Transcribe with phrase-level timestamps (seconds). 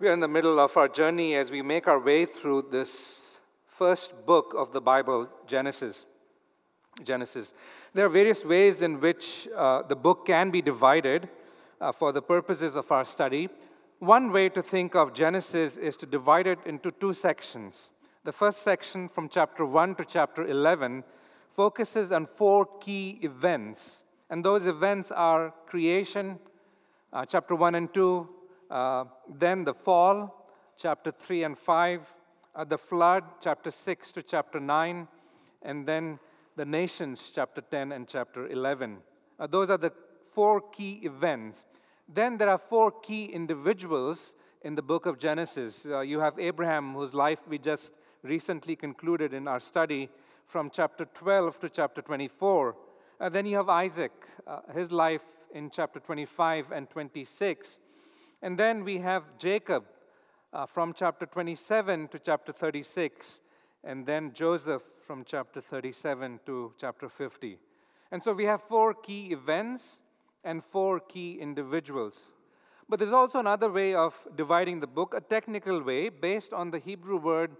[0.00, 3.38] We are in the middle of our journey as we make our way through this
[3.64, 6.06] first book of the Bible, Genesis.
[7.04, 7.54] Genesis.
[7.92, 11.28] There are various ways in which uh, the book can be divided
[11.80, 13.48] uh, for the purposes of our study.
[14.00, 17.90] One way to think of Genesis is to divide it into two sections.
[18.24, 21.04] The first section, from chapter 1 to chapter 11,
[21.48, 24.02] focuses on four key events.
[24.28, 26.40] And those events are creation,
[27.12, 28.28] uh, chapter 1 and 2,
[28.70, 32.00] uh, then the fall, chapter 3 and 5,
[32.54, 35.08] uh, the flood, chapter 6 to chapter 9,
[35.62, 36.18] and then
[36.56, 38.98] the nations, chapter 10 and chapter 11.
[39.38, 39.92] Uh, those are the
[40.32, 41.64] four key events.
[42.08, 45.86] Then there are four key individuals in the book of Genesis.
[45.86, 50.08] Uh, you have Abraham, whose life we just recently concluded in our study
[50.46, 52.76] from chapter 12 to chapter 24.
[53.20, 54.12] Uh, then you have Isaac,
[54.46, 55.22] uh, his life
[55.54, 57.78] in chapter 25 and 26.
[58.44, 59.84] And then we have Jacob
[60.52, 63.40] uh, from chapter 27 to chapter 36,
[63.82, 67.56] and then Joseph from chapter 37 to chapter 50.
[68.12, 70.02] And so we have four key events
[70.44, 72.32] and four key individuals.
[72.86, 76.80] But there's also another way of dividing the book, a technical way based on the
[76.80, 77.56] Hebrew word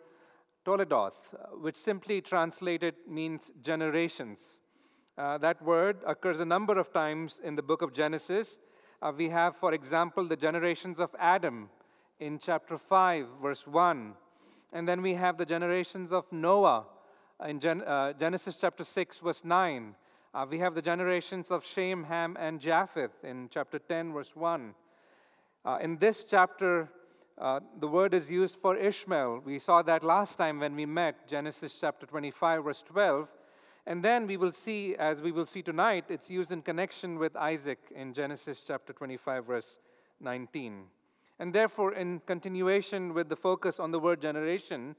[0.66, 4.58] toledoth, which simply translated means generations.
[5.16, 8.58] Uh, that word occurs a number of times in the book of Genesis,
[9.04, 11.68] uh, we have, for example, the generations of Adam
[12.18, 14.14] in chapter 5, verse 1.
[14.72, 16.86] And then we have the generations of Noah
[17.46, 19.94] in Gen- uh, Genesis chapter 6, verse 9.
[20.32, 24.74] Uh, we have the generations of Shem, Ham, and Japheth in chapter 10, verse 1.
[25.66, 26.88] Uh, in this chapter,
[27.36, 29.42] uh, the word is used for Ishmael.
[29.44, 33.34] We saw that last time when we met, Genesis chapter 25, verse 12.
[33.86, 37.36] And then we will see, as we will see tonight, it's used in connection with
[37.36, 39.78] Isaac in Genesis chapter 25, verse
[40.20, 40.84] 19.
[41.38, 44.96] And therefore, in continuation with the focus on the word generation,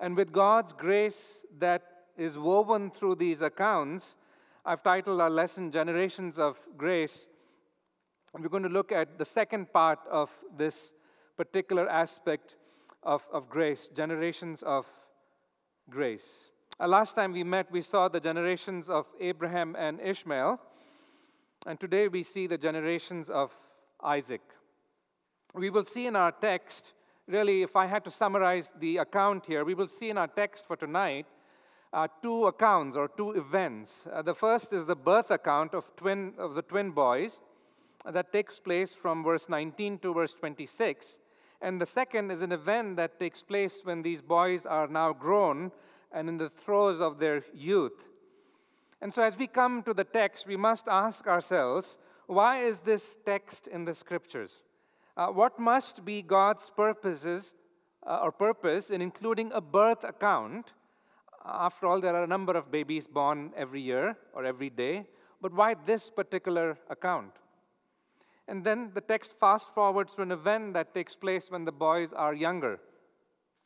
[0.00, 1.82] and with God's grace that
[2.16, 4.16] is woven through these accounts,
[4.64, 7.28] I've titled our lesson Generations of Grace.
[8.34, 10.92] And we're going to look at the second part of this
[11.36, 12.56] particular aspect
[13.04, 14.86] of, of grace, generations of
[15.88, 16.45] grace.
[16.78, 20.60] Uh, last time we met, we saw the generations of Abraham and Ishmael,
[21.66, 23.50] and today we see the generations of
[24.04, 24.42] Isaac.
[25.54, 26.92] We will see in our text,
[27.26, 30.66] really, if I had to summarize the account here, we will see in our text
[30.66, 31.24] for tonight
[31.94, 34.04] uh, two accounts or two events.
[34.12, 37.40] Uh, the first is the birth account of, twin, of the twin boys
[38.04, 41.20] that takes place from verse 19 to verse 26.
[41.62, 45.72] And the second is an event that takes place when these boys are now grown
[46.12, 48.04] and in the throes of their youth.
[49.00, 53.16] And so, as we come to the text, we must ask ourselves why is this
[53.24, 54.62] text in the scriptures?
[55.16, 57.54] Uh, what must be God's purposes
[58.06, 60.72] uh, or purpose in including a birth account?
[61.44, 65.06] After all, there are a number of babies born every year or every day,
[65.40, 67.32] but why this particular account?
[68.48, 72.12] And then the text fast forwards to an event that takes place when the boys
[72.12, 72.80] are younger.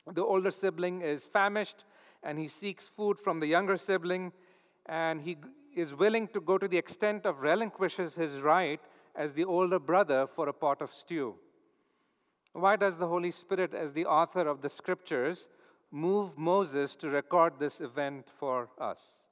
[0.06, 1.84] The older sibling is famished
[2.22, 4.32] and he seeks food from the younger sibling,
[4.86, 5.36] and he
[5.74, 8.80] is willing to go to the extent of relinquishes his right
[9.14, 11.34] as the older brother for a pot of stew.
[12.52, 15.48] Why does the Holy Spirit, as the author of the scriptures,
[15.90, 19.22] move Moses to record this event for us?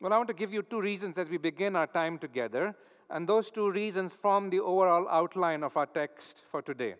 [0.00, 2.74] Well, I want to give you two reasons as we begin our time together,
[3.08, 6.96] and those two reasons form the overall outline of our text for today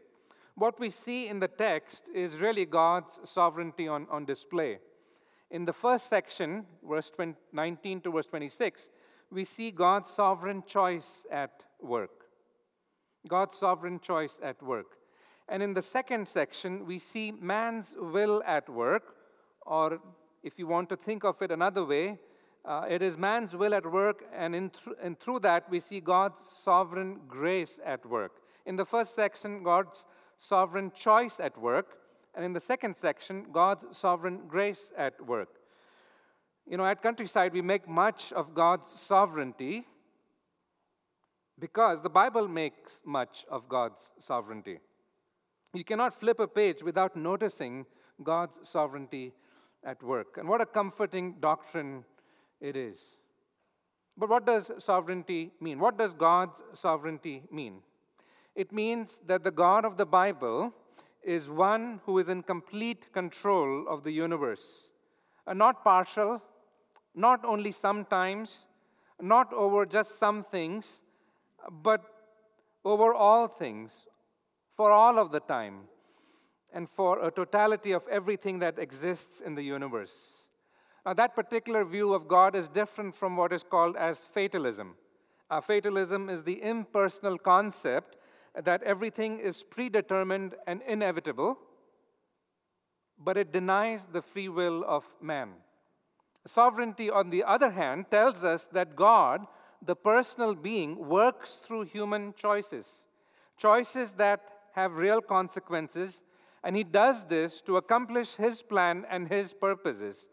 [0.55, 4.79] what we see in the text is really God's sovereignty on, on display.
[5.51, 8.91] In the first section, verse 20, 19 to verse 26,
[9.31, 12.27] we see God's sovereign choice at work.
[13.27, 14.99] God's sovereign choice at work.
[15.49, 19.17] And in the second section, we see man's will at work,
[19.67, 19.99] or
[20.43, 22.19] if you want to think of it another way,
[22.65, 26.01] uh, it is man's will at work, and, in th- and through that, we see
[26.01, 28.41] God's sovereign grace at work.
[28.65, 30.05] In the first section, God's
[30.43, 31.99] sovereign choice at work,
[32.35, 35.61] and in the second section, God's sovereign grace at work.
[36.69, 39.87] You know, at Countryside, we make much of God's sovereignty
[41.61, 44.81] because the Bible makes much of God's sovereignty.
[45.75, 47.87] You cannot flip a page without noticing
[48.25, 49.33] God's sovereignty
[49.85, 50.39] at work.
[50.39, 52.05] And what a comforting doctrine
[52.61, 53.05] it is.
[54.17, 55.79] But what does sovereignty mean?
[55.79, 57.83] What does God's sovereignty mean?
[58.55, 60.75] It means that the God of the Bible
[61.23, 64.89] is one who is in complete control of the universe,
[65.47, 66.43] uh, not partial,
[67.15, 68.67] not only sometimes,
[69.21, 71.01] not over just some things,
[71.71, 72.03] but
[72.85, 74.07] over all things,
[74.75, 75.83] for all of the time,
[76.73, 80.47] and for a totality of everything that exists in the universe.
[81.07, 84.97] Now, that particular view of God is different from what is called as fatalism.
[85.51, 88.17] Uh, fatalism is the impersonal concept
[88.55, 91.59] that everything is predetermined and inevitable,
[93.19, 95.53] but it denies the free will of man.
[96.47, 99.47] Sovereignty, on the other hand, tells us that God,
[99.81, 103.07] the personal being, works through human choices,
[103.57, 104.41] choices that
[104.75, 106.23] have real consequences,
[106.65, 110.27] and He does this to accomplish His plan and His purposes.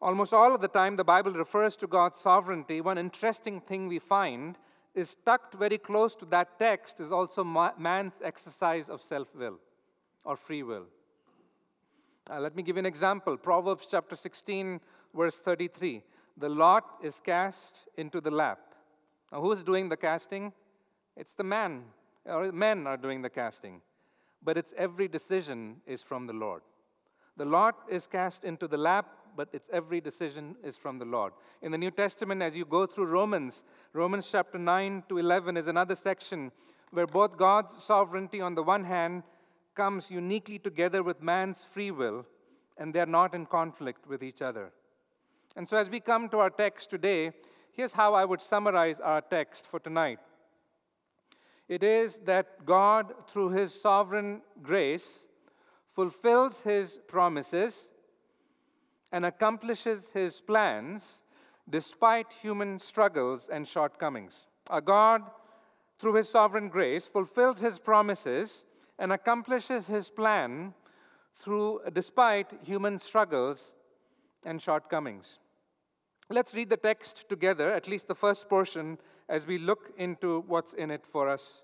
[0.00, 2.80] Almost all of the time, the Bible refers to God's sovereignty.
[2.80, 4.56] One interesting thing we find
[4.94, 9.58] is tucked very close to that text is also man's exercise of self will
[10.24, 10.86] or free will.
[12.30, 14.80] Uh, let me give you an example Proverbs chapter 16,
[15.14, 16.02] verse 33.
[16.36, 18.60] The lot is cast into the lap.
[19.32, 20.52] Now, who's doing the casting?
[21.16, 21.84] It's the man,
[22.24, 23.80] or men are doing the casting.
[24.42, 26.62] But its every decision is from the Lord.
[27.36, 29.06] The lot is cast into the lap,
[29.38, 31.32] but its every decision is from the Lord.
[31.62, 33.62] In the New Testament, as you go through Romans,
[33.92, 36.50] Romans chapter 9 to 11 is another section
[36.90, 39.22] where both God's sovereignty on the one hand
[39.76, 42.26] comes uniquely together with man's free will,
[42.78, 44.72] and they're not in conflict with each other.
[45.54, 47.30] And so, as we come to our text today,
[47.70, 50.18] here's how I would summarize our text for tonight
[51.68, 55.26] it is that God, through His sovereign grace,
[55.94, 57.88] fulfills His promises
[59.12, 61.20] and accomplishes His plans
[61.68, 64.46] despite human struggles and shortcomings.
[64.70, 65.22] Our God,
[65.98, 68.64] through His sovereign grace, fulfills His promises
[68.98, 70.74] and accomplishes His plan
[71.36, 73.72] through despite human struggles
[74.44, 75.38] and shortcomings.
[76.30, 80.74] Let's read the text together, at least the first portion, as we look into what's
[80.74, 81.62] in it for us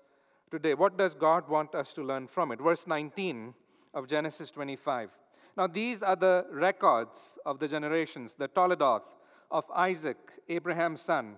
[0.49, 0.73] today.
[0.73, 2.59] What does God want us to learn from it?
[2.59, 3.53] Verse 19
[3.93, 5.11] of Genesis 25.
[5.57, 9.15] Now, these are the records of the generations, the Toledoth
[9.49, 10.17] of Isaac,
[10.49, 11.35] Abraham's son.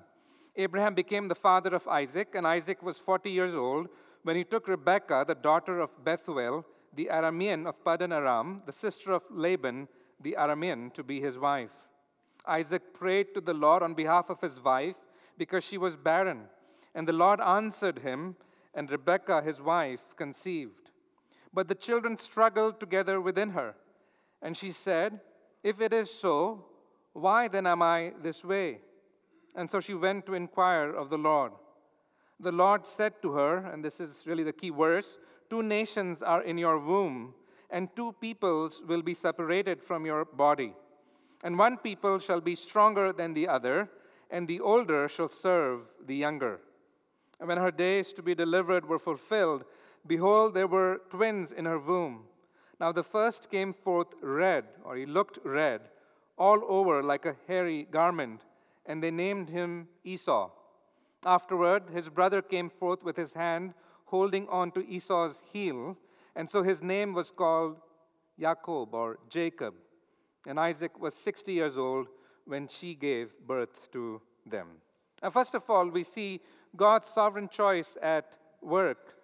[0.55, 3.89] Abraham became the father of Isaac, and Isaac was 40 years old
[4.23, 6.65] when he took Rebekah, the daughter of Bethuel,
[6.95, 9.87] the Aramean of Padan Aram, the sister of Laban,
[10.19, 11.87] the Aramean, to be his wife.
[12.47, 14.95] Isaac prayed to the Lord on behalf of his wife
[15.37, 16.45] because she was barren.
[16.95, 18.35] And the Lord answered him,
[18.73, 20.89] and Rebekah, his wife, conceived.
[21.53, 23.75] But the children struggled together within her.
[24.41, 25.19] And she said,
[25.63, 26.65] If it is so,
[27.13, 28.79] why then am I this way?
[29.55, 31.51] And so she went to inquire of the Lord.
[32.39, 35.17] The Lord said to her, and this is really the key verse
[35.49, 37.33] Two nations are in your womb,
[37.69, 40.73] and two peoples will be separated from your body.
[41.43, 43.89] And one people shall be stronger than the other,
[44.29, 46.59] and the older shall serve the younger.
[47.39, 49.63] And when her days to be delivered were fulfilled,
[50.05, 52.25] behold, there were twins in her womb.
[52.79, 55.81] Now the first came forth red, or he looked red,
[56.37, 58.41] all over like a hairy garment,
[58.85, 60.51] and they named him Esau.
[61.25, 63.73] Afterward, his brother came forth with his hand
[64.05, 65.97] holding on to Esau's heel,
[66.35, 67.77] and so his name was called
[68.39, 69.73] Jacob or Jacob.
[70.47, 72.07] And Isaac was 60 years old
[72.45, 74.67] when she gave birth to them.
[75.21, 76.39] Now, first of all, we see
[76.75, 79.15] God's sovereign choice at work.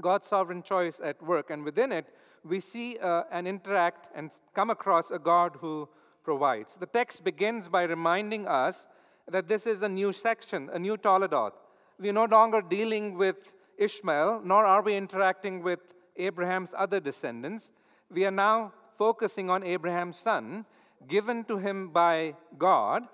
[0.00, 1.50] God's sovereign choice at work.
[1.50, 2.06] And within it,
[2.44, 5.88] we see uh, and interact and come across a God who
[6.22, 6.74] provides.
[6.74, 8.86] The text begins by reminding us
[9.28, 11.54] that this is a new section, a new Toledoth.
[11.98, 15.80] We're no longer dealing with Ishmael, nor are we interacting with
[16.16, 17.72] Abraham's other descendants.
[18.10, 20.66] We are now focusing on Abraham's son,
[21.08, 23.04] given to him by God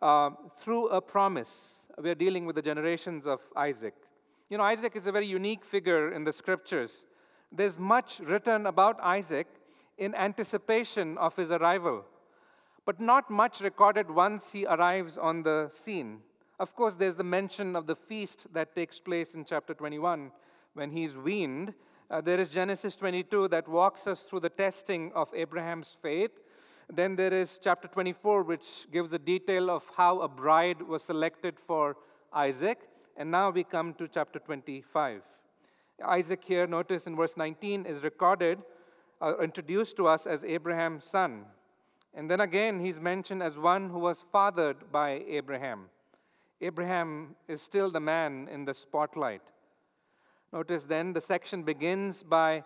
[0.00, 1.84] uh, through a promise.
[2.00, 3.94] We are dealing with the generations of Isaac.
[4.48, 7.04] You know, Isaac is a very unique figure in the scriptures.
[7.52, 9.46] There's much written about Isaac
[9.98, 12.04] in anticipation of his arrival,
[12.84, 16.20] but not much recorded once he arrives on the scene.
[16.58, 20.32] Of course, there's the mention of the feast that takes place in chapter 21
[20.74, 21.74] when he's weaned.
[22.10, 26.30] Uh, there is Genesis 22 that walks us through the testing of Abraham's faith.
[26.92, 31.58] Then there is chapter 24, which gives a detail of how a bride was selected
[31.58, 31.96] for
[32.32, 32.78] Isaac.
[33.16, 35.22] And now we come to chapter 25.
[36.04, 38.58] Isaac, here, notice in verse 19, is recorded,
[39.20, 41.46] uh, introduced to us as Abraham's son.
[42.12, 45.90] And then again, he's mentioned as one who was fathered by Abraham.
[46.60, 49.42] Abraham is still the man in the spotlight.
[50.52, 52.64] Notice then the section begins by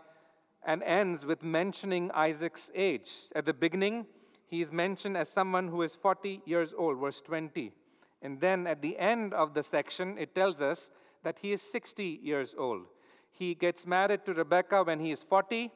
[0.64, 3.10] and ends with mentioning Isaac's age.
[3.34, 4.06] At the beginning,
[4.46, 7.72] he is mentioned as someone who is 40 years old, verse 20.
[8.22, 10.90] And then at the end of the section, it tells us
[11.22, 12.86] that he is 60 years old.
[13.30, 15.70] He gets married to Rebecca when he is 40,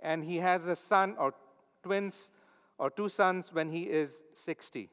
[0.00, 1.34] and he has a son or
[1.82, 2.30] twins
[2.78, 4.88] or two sons when he is 60.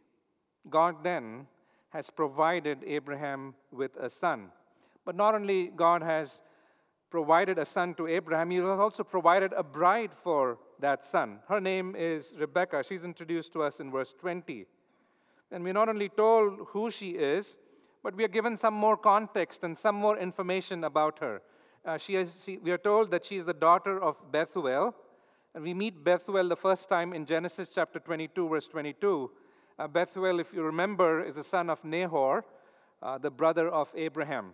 [0.69, 1.47] God then
[1.89, 4.51] has provided Abraham with a son.
[5.05, 6.41] But not only God has
[7.09, 11.39] provided a son to Abraham, he has also provided a bride for that son.
[11.47, 12.83] Her name is Rebecca.
[12.83, 14.65] She's introduced to us in verse 20.
[15.51, 17.57] And we're not only told who she is,
[18.03, 21.41] but we are given some more context and some more information about her.
[21.85, 24.95] Uh, she she, we are told that she is the daughter of Bethuel.
[25.53, 29.29] And we meet Bethuel the first time in Genesis chapter 22, verse 22.
[29.77, 32.43] Uh, Bethuel, if you remember, is the son of Nahor,
[33.03, 34.53] uh, the brother of Abraham.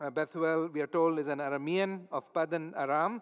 [0.00, 3.20] Uh, Bethuel, we are told, is an Aramean of Padan Aram.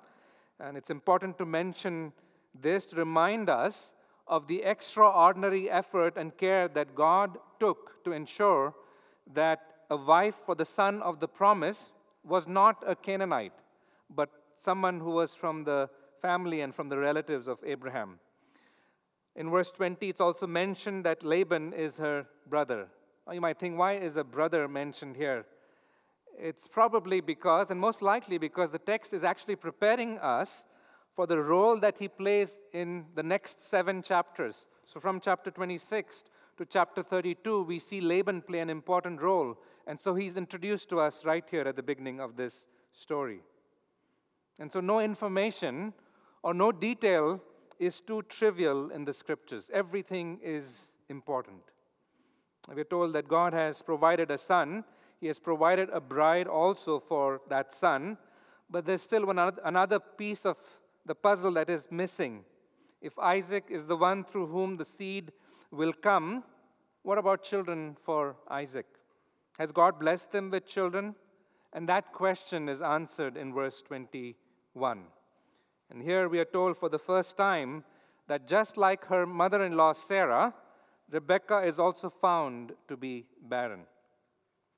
[0.60, 2.12] And it's important to mention
[2.54, 3.94] this to remind us
[4.28, 8.74] of the extraordinary effort and care that God took to ensure
[9.34, 9.60] that
[9.90, 11.92] a wife for the son of the promise
[12.28, 13.52] was not a Canaanite,
[14.14, 15.88] but someone who was from the
[16.20, 18.18] family and from the relatives of Abraham.
[19.36, 22.88] In verse 20, it's also mentioned that Laban is her brother.
[23.32, 25.46] You might think, why is a brother mentioned here?
[26.36, 30.64] It's probably because, and most likely because, the text is actually preparing us
[31.14, 34.66] for the role that he plays in the next seven chapters.
[34.84, 36.24] So, from chapter 26
[36.56, 39.58] to chapter 32, we see Laban play an important role.
[39.88, 43.40] And so, he's introduced to us right here at the beginning of this story.
[44.60, 45.94] And so, no information
[46.42, 47.40] or no detail
[47.78, 49.70] is too trivial in the scriptures.
[49.72, 51.62] Everything is important.
[52.68, 54.84] We're told that God has provided a son,
[55.22, 58.18] He has provided a bride also for that son,
[58.68, 60.58] but there's still another piece of
[61.06, 62.44] the puzzle that is missing.
[63.00, 65.32] If Isaac is the one through whom the seed
[65.70, 66.44] will come,
[67.02, 68.97] what about children for Isaac?
[69.58, 71.14] Has God blessed them with children?
[71.72, 75.04] And that question is answered in verse 21.
[75.90, 77.84] And here we are told for the first time
[78.28, 80.54] that just like her mother in law Sarah,
[81.10, 83.86] Rebekah is also found to be barren.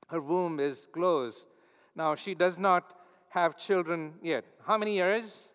[0.09, 1.47] Her womb is closed.
[1.95, 2.93] Now, she does not
[3.29, 4.45] have children yet.
[4.65, 5.51] How many years?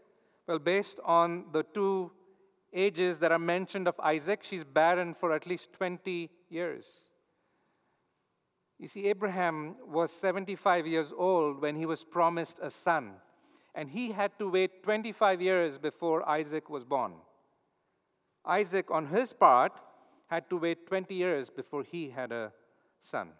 [0.46, 2.12] Well, based on the two
[2.72, 7.05] ages that are mentioned of Isaac, she's barren for at least 20 years.
[8.78, 13.14] You see, Abraham was 75 years old when he was promised a son,
[13.74, 17.14] and he had to wait 25 years before Isaac was born.
[18.44, 19.80] Isaac, on his part,
[20.28, 22.52] had to wait 20 years before he had a
[23.00, 23.30] son.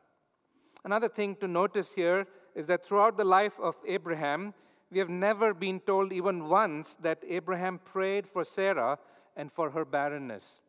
[0.85, 4.55] Another thing to notice here is that throughout the life of Abraham,
[4.91, 8.99] we have never been told even once that Abraham prayed for Sarah
[9.37, 10.61] and for her barrenness.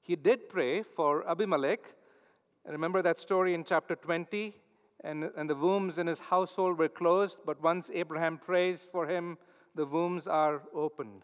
[0.00, 1.95] He did pray for Abimelech.
[2.68, 4.54] Remember that story in chapter 20?
[5.04, 9.38] And, and the wombs in his household were closed, but once Abraham prays for him,
[9.74, 11.22] the wombs are opened.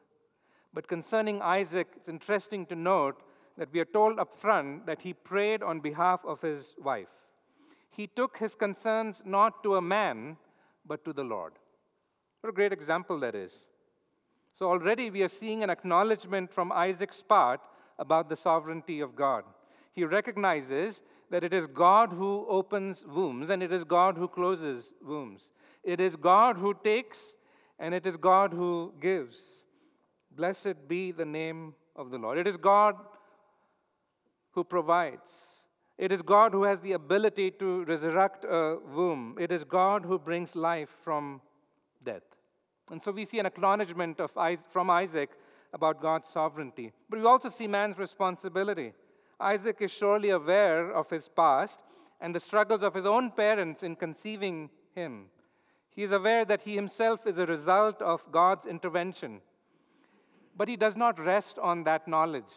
[0.72, 3.22] But concerning Isaac, it's interesting to note
[3.58, 7.30] that we are told up front that he prayed on behalf of his wife.
[7.90, 10.36] He took his concerns not to a man,
[10.86, 11.54] but to the Lord.
[12.40, 13.66] What a great example that is.
[14.54, 17.60] So, already we are seeing an acknowledgement from Isaac's part
[17.98, 19.44] about the sovereignty of God.
[19.94, 24.92] He recognizes that it is God who opens wombs and it is God who closes
[25.02, 25.52] wombs.
[25.82, 27.34] It is God who takes
[27.78, 29.62] and it is God who gives.
[30.30, 32.38] Blessed be the name of the Lord.
[32.38, 32.96] It is God
[34.52, 35.44] who provides.
[35.98, 39.36] It is God who has the ability to resurrect a womb.
[39.38, 41.40] It is God who brings life from
[42.02, 42.22] death.
[42.90, 44.32] And so we see an acknowledgement of,
[44.68, 45.30] from Isaac
[45.72, 46.92] about God's sovereignty.
[47.08, 48.92] But we also see man's responsibility.
[49.42, 51.82] Isaac is surely aware of his past
[52.20, 55.26] and the struggles of his own parents in conceiving him.
[55.90, 59.40] He is aware that he himself is a result of God's intervention.
[60.56, 62.52] But he does not rest on that knowledge.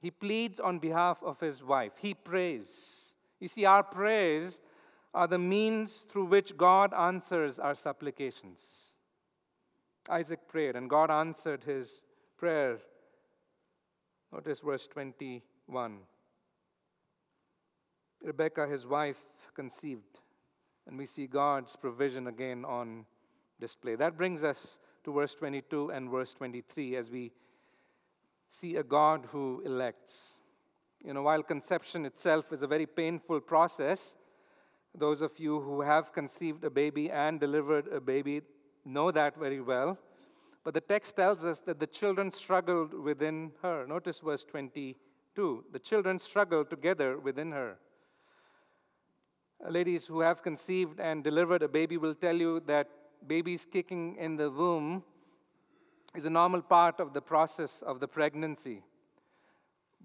[0.00, 1.92] He pleads on behalf of his wife.
[2.00, 3.14] He prays.
[3.40, 4.60] You see, our prayers
[5.12, 8.94] are the means through which God answers our supplications.
[10.08, 12.00] Isaac prayed, and God answered his
[12.38, 12.78] prayer.
[14.32, 14.86] Notice verse
[15.70, 15.98] 21.
[18.24, 19.20] Rebekah, his wife,
[19.54, 20.18] conceived,
[20.86, 23.06] and we see God's provision again on
[23.60, 23.94] display.
[23.94, 27.30] That brings us to verse 22 and verse 23 as we
[28.48, 30.32] see a God who elects.
[31.04, 34.16] You know, while conception itself is a very painful process,
[34.92, 38.42] those of you who have conceived a baby and delivered a baby
[38.84, 39.96] know that very well.
[40.64, 43.86] But the text tells us that the children struggled within her.
[43.86, 44.44] Notice verse
[45.40, 45.64] 22.
[45.72, 47.78] The children struggle together within her.
[49.68, 52.88] ladies who have conceived and delivered a baby will tell you that
[53.26, 55.02] babies kicking in the womb
[56.14, 58.82] is a normal part of the process of the pregnancy.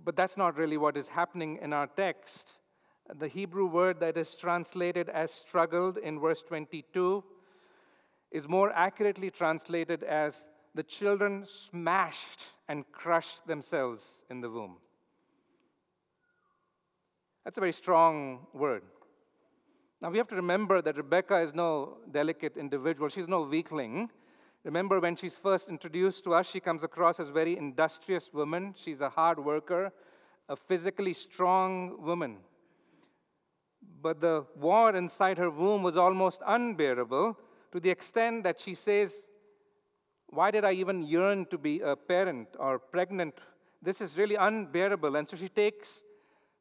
[0.03, 2.59] But that's not really what is happening in our text.
[3.23, 7.23] The Hebrew word that is translated as struggled in verse 22
[8.31, 14.77] is more accurately translated as the children smashed and crushed themselves in the womb.
[17.45, 18.81] That's a very strong word.
[20.01, 24.09] Now we have to remember that Rebecca is no delicate individual, she's no weakling.
[24.63, 28.73] Remember, when she's first introduced to us, she comes across as a very industrious woman.
[28.75, 29.93] She's a hard worker,
[30.49, 32.39] a physically strong woman.
[34.01, 37.37] But the war inside her womb was almost unbearable
[37.71, 39.13] to the extent that she says,
[40.29, 43.35] Why did I even yearn to be a parent or pregnant?
[43.83, 45.15] This is really unbearable.
[45.15, 46.01] And so she takes,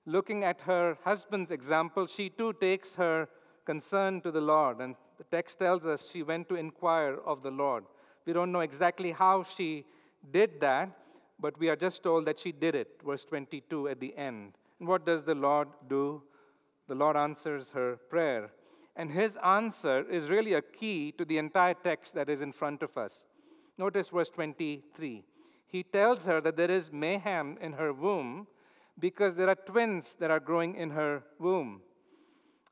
[0.06, 3.28] looking at her husband's example, she too takes her
[3.64, 4.80] concern to the Lord.
[4.80, 7.84] And the text tells us she went to inquire of the Lord.
[8.26, 9.84] We don't know exactly how she
[10.30, 10.90] did that,
[11.38, 13.00] but we are just told that she did it.
[13.04, 14.52] Verse 22 at the end.
[14.78, 16.22] And what does the Lord do?
[16.88, 18.50] The Lord answers her prayer.
[18.96, 22.82] And his answer is really a key to the entire text that is in front
[22.82, 23.24] of us.
[23.76, 25.24] Notice verse 23.
[25.66, 28.46] He tells her that there is mayhem in her womb
[28.98, 31.82] because there are twins that are growing in her womb.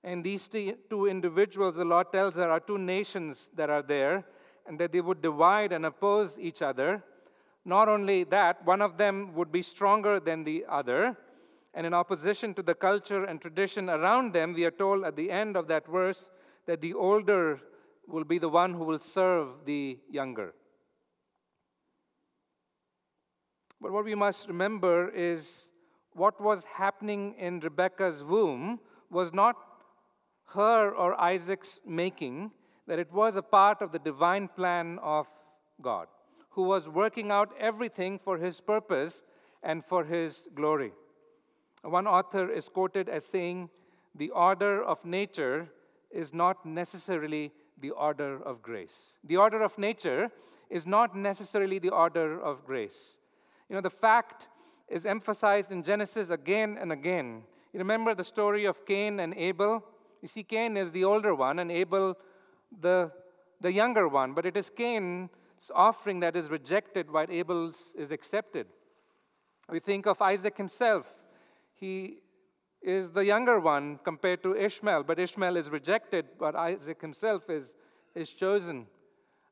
[0.04, 4.24] And these two individuals, the Lord tells her, are two nations that are there
[4.66, 7.02] and that they would divide and oppose each other.
[7.64, 11.16] Not only that, one of them would be stronger than the other.
[11.74, 15.30] And in opposition to the culture and tradition around them, we are told at the
[15.30, 16.30] end of that verse
[16.66, 17.60] that the older
[18.06, 20.54] will be the one who will serve the younger.
[23.80, 25.68] But what we must remember is
[26.14, 29.56] what was happening in Rebekah's womb was not
[30.54, 32.52] her or Isaac's making,
[32.86, 35.26] that it was a part of the divine plan of
[35.80, 36.08] God,
[36.50, 39.22] who was working out everything for his purpose
[39.62, 40.92] and for his glory.
[41.82, 43.70] One author is quoted as saying,
[44.14, 45.68] The order of nature
[46.10, 49.16] is not necessarily the order of grace.
[49.24, 50.30] The order of nature
[50.70, 53.18] is not necessarily the order of grace.
[53.68, 54.48] You know, the fact
[54.92, 57.44] is emphasized in Genesis again and again.
[57.72, 59.82] You remember the story of Cain and Abel?
[60.20, 62.14] You see, Cain is the older one, and Abel
[62.80, 63.10] the,
[63.60, 65.30] the younger one, but it is Cain's
[65.74, 68.66] offering that is rejected while Abel's is accepted.
[69.70, 71.10] We think of Isaac himself.
[71.74, 72.18] He
[72.82, 77.76] is the younger one compared to Ishmael, but Ishmael is rejected, but Isaac himself is,
[78.14, 78.86] is chosen.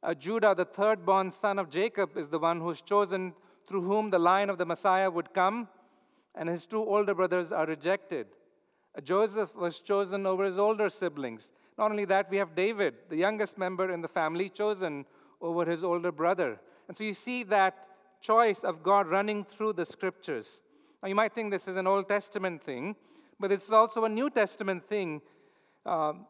[0.03, 3.33] Uh, Judah, the third born son of Jacob, is the one who's chosen
[3.71, 5.69] through whom the line of the Messiah would come,
[6.35, 8.27] and his two older brothers are rejected.
[9.05, 11.53] Joseph was chosen over his older siblings.
[11.79, 15.07] Not only that, we have David, the youngest member in the family, chosen
[15.41, 16.59] over his older brother.
[16.89, 17.87] And so you see that
[18.21, 20.61] choice of God running through the scriptures.
[21.01, 22.97] Now, you might think this is an Old Testament thing,
[23.39, 25.23] but it's also a New Testament thing.
[25.87, 26.27] Um,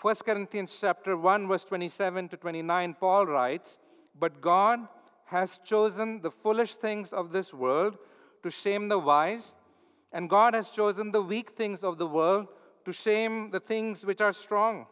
[0.00, 3.78] 1 Corinthians chapter 1, verse 27 to 29, Paul writes,
[4.16, 4.86] But God
[5.28, 7.98] has chosen the foolish things of this world
[8.42, 9.56] to shame the wise,
[10.12, 12.48] and God has chosen the weak things of the world
[12.84, 14.86] to shame the things which are strong,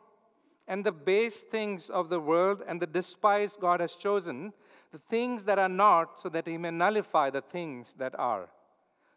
[0.68, 4.52] and the base things of the world, and the despised God has chosen,
[4.92, 8.48] the things that are not, so that he may nullify the things that are,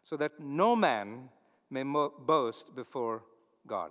[0.02, 1.28] so that no man
[1.68, 3.22] may mo- boast before
[3.66, 3.90] God.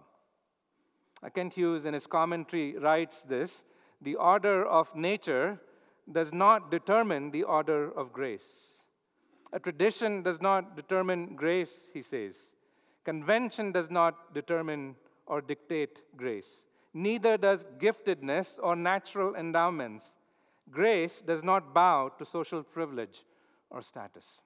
[1.35, 3.63] Kent Hughes, in his commentary, writes this
[4.01, 5.59] The order of nature
[6.11, 8.81] does not determine the order of grace.
[9.51, 12.51] A tradition does not determine grace, he says.
[13.03, 14.95] Convention does not determine
[15.25, 16.63] or dictate grace.
[16.93, 20.15] Neither does giftedness or natural endowments.
[20.69, 23.23] Grace does not bow to social privilege
[23.69, 24.41] or status.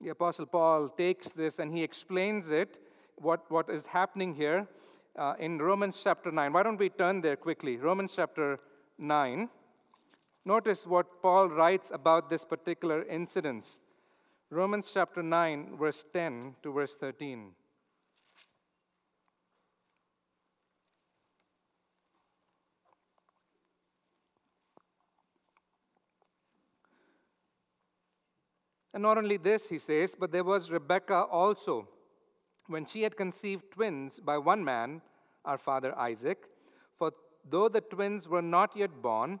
[0.00, 2.78] The Apostle Paul takes this and he explains it,
[3.16, 4.68] what, what is happening here
[5.16, 6.52] uh, in Romans chapter 9.
[6.52, 7.76] Why don't we turn there quickly?
[7.76, 8.60] Romans chapter
[8.98, 9.48] 9.
[10.48, 13.76] Notice what Paul writes about this particular incident.
[14.48, 17.50] Romans chapter 9, verse 10 to verse 13.
[28.94, 31.86] And not only this, he says, but there was Rebekah also,
[32.68, 35.02] when she had conceived twins by one man,
[35.44, 36.38] our father Isaac.
[36.96, 37.12] For
[37.46, 39.40] though the twins were not yet born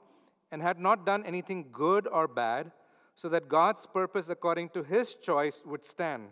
[0.50, 2.72] and had not done anything good or bad,
[3.14, 6.28] so that God's purpose according to his choice would stand.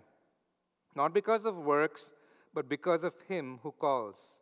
[0.95, 2.13] Not because of works,
[2.55, 4.37] but because of him who calls.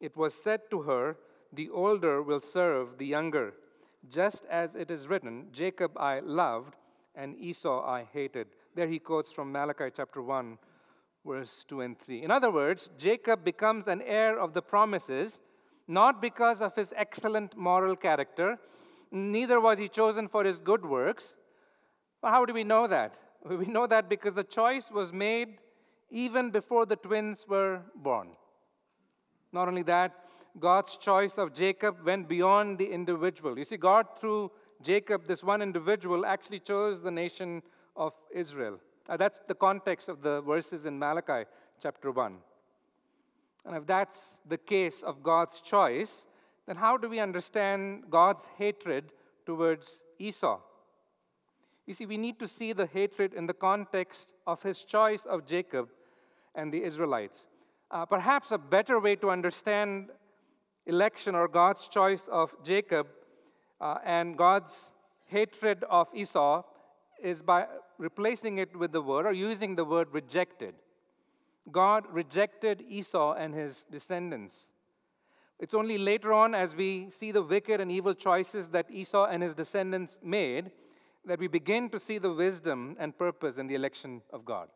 [0.00, 1.16] It was said to her,
[1.52, 3.54] The older will serve the younger.
[4.08, 6.74] Just as it is written, Jacob I loved,
[7.14, 8.48] and Esau I hated.
[8.74, 10.58] There he quotes from Malachi chapter 1,
[11.24, 12.22] verse 2 and 3.
[12.22, 15.40] In other words, Jacob becomes an heir of the promises,
[15.86, 18.58] not because of his excellent moral character,
[19.12, 21.34] neither was he chosen for his good works.
[22.22, 23.18] Well, how do we know that?
[23.48, 25.58] We know that because the choice was made
[26.10, 28.28] even before the twins were born.
[29.52, 30.12] Not only that,
[30.58, 33.58] God's choice of Jacob went beyond the individual.
[33.58, 37.62] You see, God, through Jacob, this one individual, actually chose the nation
[37.96, 38.78] of Israel.
[39.08, 41.48] Uh, that's the context of the verses in Malachi
[41.80, 42.36] chapter 1.
[43.64, 46.26] And if that's the case of God's choice,
[46.66, 49.12] then how do we understand God's hatred
[49.46, 50.60] towards Esau?
[51.86, 55.46] You see, we need to see the hatred in the context of his choice of
[55.46, 55.88] Jacob
[56.54, 57.46] and the Israelites.
[57.90, 60.10] Uh, perhaps a better way to understand
[60.86, 63.08] election or God's choice of Jacob
[63.80, 64.90] uh, and God's
[65.26, 66.62] hatred of Esau
[67.20, 67.66] is by
[67.98, 70.74] replacing it with the word or using the word rejected.
[71.70, 74.68] God rejected Esau and his descendants.
[75.58, 79.42] It's only later on, as we see the wicked and evil choices that Esau and
[79.42, 80.72] his descendants made,
[81.24, 84.68] that we begin to see the wisdom and purpose in the election of God.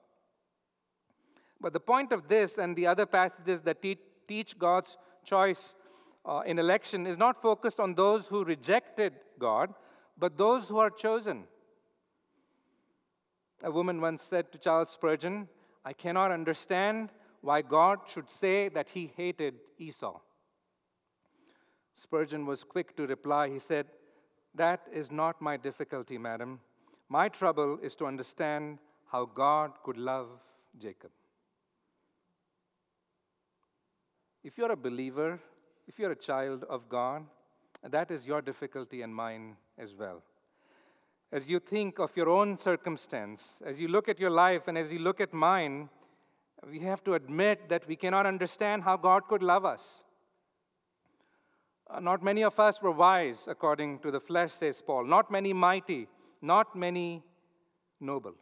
[1.60, 5.74] But the point of this and the other passages that te- teach God's choice
[6.24, 9.74] uh, in election is not focused on those who rejected God,
[10.18, 11.44] but those who are chosen.
[13.62, 15.48] A woman once said to Charles Spurgeon,
[15.84, 17.10] I cannot understand
[17.40, 20.20] why God should say that he hated Esau.
[21.96, 23.48] Spurgeon was quick to reply.
[23.48, 23.86] He said,
[24.54, 26.60] That is not my difficulty, madam.
[27.08, 28.78] My trouble is to understand
[29.10, 30.28] how God could love
[30.78, 31.10] Jacob.
[34.44, 35.40] If you're a believer,
[35.88, 37.24] if you're a child of God,
[37.82, 40.22] that is your difficulty and mine as well.
[41.32, 44.92] As you think of your own circumstance, as you look at your life and as
[44.92, 45.88] you look at mine,
[46.70, 50.05] we have to admit that we cannot understand how God could love us.
[51.88, 55.04] Uh, not many of us were wise, according to the flesh, says Paul.
[55.04, 56.08] Not many mighty,
[56.42, 57.22] not many
[58.00, 58.34] noble.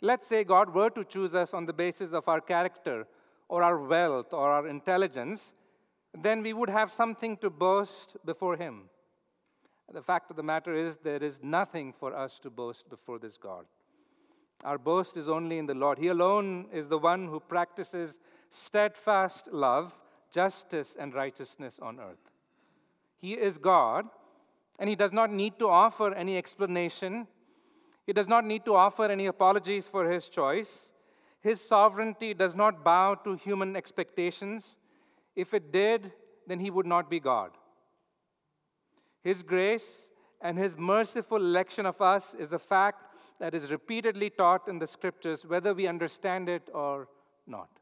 [0.00, 3.06] Let's say God were to choose us on the basis of our character
[3.48, 5.52] or our wealth or our intelligence,
[6.14, 8.88] then we would have something to boast before Him.
[9.92, 13.38] The fact of the matter is, there is nothing for us to boast before this
[13.38, 13.64] God.
[14.64, 15.98] Our boast is only in the Lord.
[15.98, 18.18] He alone is the one who practices
[18.50, 20.00] steadfast love,
[20.32, 22.30] justice, and righteousness on earth.
[23.16, 24.06] He is God,
[24.78, 27.26] and He does not need to offer any explanation.
[28.06, 30.92] He does not need to offer any apologies for His choice.
[31.40, 34.76] His sovereignty does not bow to human expectations.
[35.36, 36.12] If it did,
[36.46, 37.52] then he would not be God.
[39.22, 40.08] His grace
[40.40, 43.06] and his merciful election of us is a fact
[43.38, 47.08] that is repeatedly taught in the scriptures, whether we understand it or
[47.46, 47.77] not.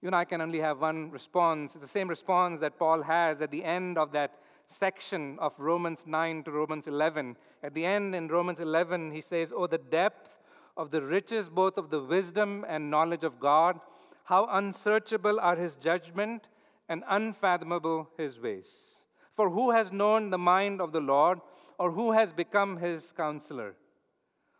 [0.00, 1.74] You and I can only have one response.
[1.74, 6.04] It's the same response that Paul has at the end of that section of Romans
[6.06, 7.36] 9 to Romans 11.
[7.64, 10.38] At the end in Romans 11, he says, Oh, the depth
[10.76, 13.80] of the riches both of the wisdom and knowledge of God,
[14.24, 16.46] how unsearchable are his judgment
[16.88, 19.02] and unfathomable his ways.
[19.32, 21.40] For who has known the mind of the Lord,
[21.76, 23.74] or who has become his counselor?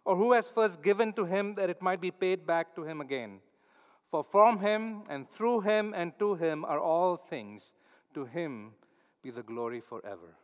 [0.05, 3.01] Or who has first given to him that it might be paid back to him
[3.01, 3.41] again?
[4.11, 7.75] For from him and through him and to him are all things.
[8.15, 8.73] To him
[9.23, 10.37] be the glory forever.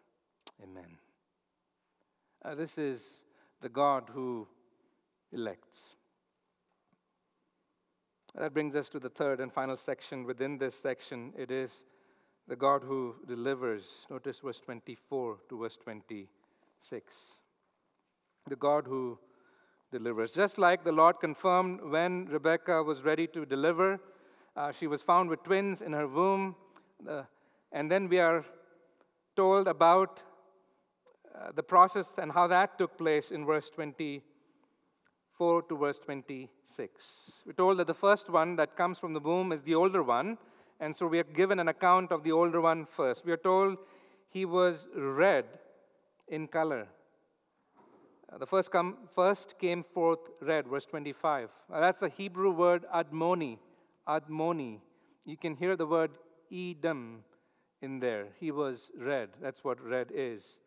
[0.62, 0.98] Amen.
[2.44, 3.24] Uh, this is
[3.62, 4.46] the God who
[5.32, 5.82] elects.
[8.34, 10.24] That brings us to the third and final section.
[10.24, 11.84] Within this section, it is
[12.46, 14.06] the God who delivers.
[14.10, 17.38] Notice verse 24 to verse 26.
[18.46, 19.18] The God who
[19.94, 20.32] delivers.
[20.32, 24.00] Just like the Lord confirmed when Rebekah was ready to deliver,
[24.56, 26.56] uh, she was found with twins in her womb.
[27.08, 27.22] Uh,
[27.70, 28.44] and then we are
[29.36, 30.20] told about
[31.32, 37.42] uh, the process and how that took place in verse 24 to verse 26.
[37.46, 40.38] We're told that the first one that comes from the womb is the older one,
[40.80, 43.24] and so we are given an account of the older one first.
[43.24, 43.78] We are told
[44.28, 45.44] he was red
[46.26, 46.88] in color.
[48.34, 51.50] Uh, the first, come, first came forth red, verse 25.
[51.70, 53.58] Now that's the Hebrew word admoni.
[54.08, 54.80] Admoni.
[55.24, 56.10] You can hear the word
[56.52, 57.22] Edom
[57.80, 58.28] in there.
[58.40, 59.30] He was red.
[59.40, 60.58] That's what red is.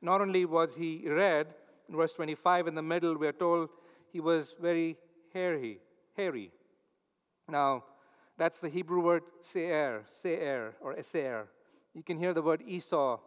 [0.00, 1.48] Not only was he red,
[1.88, 3.70] in verse 25 in the middle, we are told
[4.12, 4.96] he was very
[5.32, 5.80] hairy.
[6.16, 6.52] hairy.
[7.48, 7.84] Now,
[8.38, 11.46] that's the Hebrew word se'er, se'er, or eser.
[11.92, 13.18] You can hear the word Esau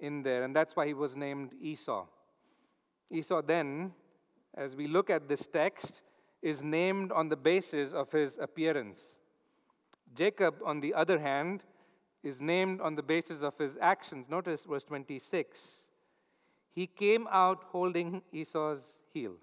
[0.00, 2.06] in there, and that's why he was named Esau.
[3.10, 3.92] Esau then,
[4.54, 6.02] as we look at this text,
[6.42, 9.02] is named on the basis of his appearance.
[10.14, 11.62] Jacob, on the other hand,
[12.22, 14.28] is named on the basis of his actions.
[14.28, 15.88] Notice verse 26.
[16.70, 19.34] He came out holding Esau's heel.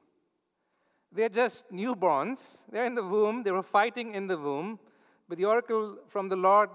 [1.11, 2.57] They're just newborns.
[2.69, 3.43] They're in the womb.
[3.43, 4.79] They were fighting in the womb.
[5.27, 6.69] But the oracle from the Lord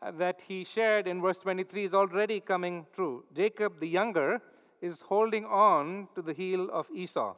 [0.00, 3.24] uh, that he shared in verse 23 is already coming true.
[3.34, 4.40] Jacob, the younger,
[4.80, 7.34] is holding on to the heel of Esau.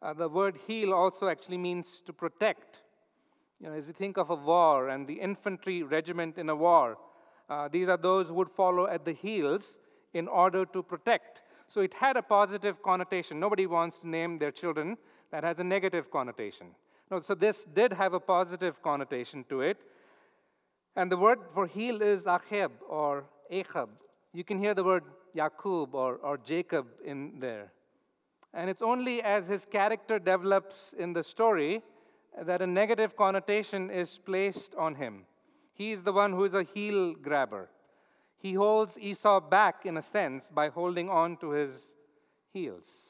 [0.00, 2.82] Uh, the word heel also actually means to protect.
[3.60, 6.98] You know, as you think of a war and the infantry regiment in a war,
[7.48, 9.78] uh, these are those who would follow at the heels
[10.12, 11.42] in order to protect.
[11.68, 13.38] So it had a positive connotation.
[13.38, 14.98] Nobody wants to name their children
[15.30, 16.68] that has a negative connotation.
[17.10, 19.78] No, so this did have a positive connotation to it.
[20.96, 23.88] And the word for heel is acheb or echab.
[24.34, 25.04] You can hear the word
[25.34, 27.72] Yakub or, or Jacob in there.
[28.54, 31.82] And it's only as his character develops in the story
[32.40, 35.24] that a negative connotation is placed on him.
[35.72, 37.70] He is the one who is a heel grabber.
[38.36, 41.94] He holds Esau back, in a sense, by holding on to his
[42.52, 43.08] heels.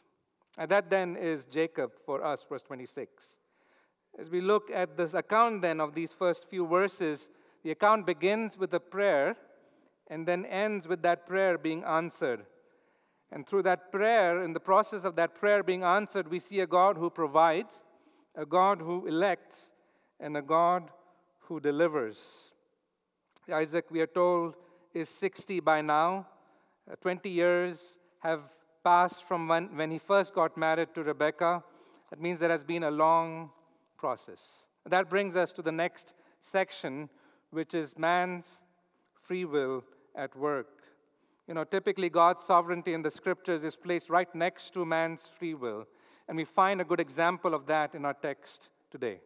[0.58, 3.36] And that then is Jacob for us, verse 26.
[4.18, 7.28] As we look at this account then of these first few verses,
[7.64, 9.36] the account begins with a prayer
[10.12, 12.44] and then ends with that prayer being answered.
[13.32, 16.66] And through that prayer, in the process of that prayer being answered, we see a
[16.66, 17.80] God who provides,
[18.34, 19.70] a God who elects,
[20.20, 20.90] and a God
[21.46, 22.52] who delivers.
[23.50, 24.54] Isaac, we are told,
[24.92, 26.26] is 60 by now.
[26.90, 28.42] Uh, 20 years have
[28.84, 31.64] passed from when, when he first got married to Rebecca.
[32.10, 33.50] That means there has been a long
[33.96, 34.58] process.
[34.84, 37.08] That brings us to the next section,
[37.50, 38.60] which is man's
[39.18, 39.82] free will
[40.14, 40.82] at work.
[41.48, 45.54] You know, typically God's sovereignty in the scriptures is placed right next to man's free
[45.54, 45.86] will.
[46.28, 49.20] And we find a good example of that in our text today.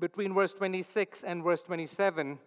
[0.00, 2.38] Between verse 26 and verse 27,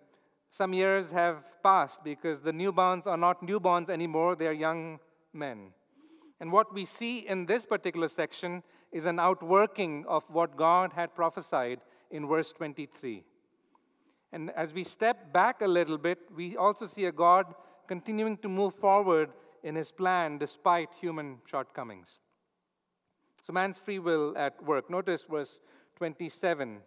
[0.50, 5.00] some years have passed because the newborns are not newborns anymore, they are young
[5.34, 5.74] men.
[6.39, 11.15] And what we see in this particular section is an outworking of what God had
[11.15, 13.24] prophesied in verse 23.
[14.32, 17.54] And as we step back a little bit, we also see a God
[17.88, 19.30] continuing to move forward
[19.63, 22.20] in his plan despite human shortcomings.
[23.44, 24.89] So, man's free will at work.
[24.89, 25.60] Notice verse
[25.98, 26.80] 27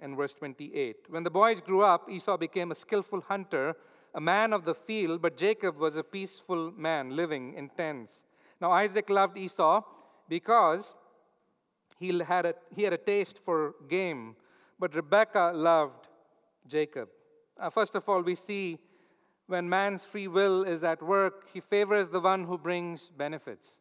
[0.00, 0.96] and verse 28.
[1.08, 3.76] When the boys grew up, Esau became a skillful hunter,
[4.14, 8.24] a man of the field, but Jacob was a peaceful man living in tents.
[8.60, 9.82] Now, Isaac loved Esau
[10.28, 10.96] because
[11.98, 14.36] he had a, he had a taste for game,
[14.78, 16.05] but Rebekah loved
[16.68, 17.08] Jacob.
[17.58, 18.78] Uh, first of all, we see
[19.46, 23.76] when man's free will is at work, he favors the one who brings benefits.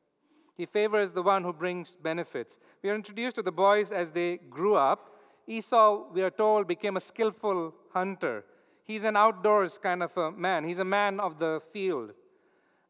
[0.56, 2.60] He favors the one who brings benefits.
[2.82, 5.10] We are introduced to the boys as they grew up.
[5.48, 8.45] Esau, we are told, became a skillful hunter.
[8.84, 12.12] He's an outdoors kind of a man, he's a man of the field.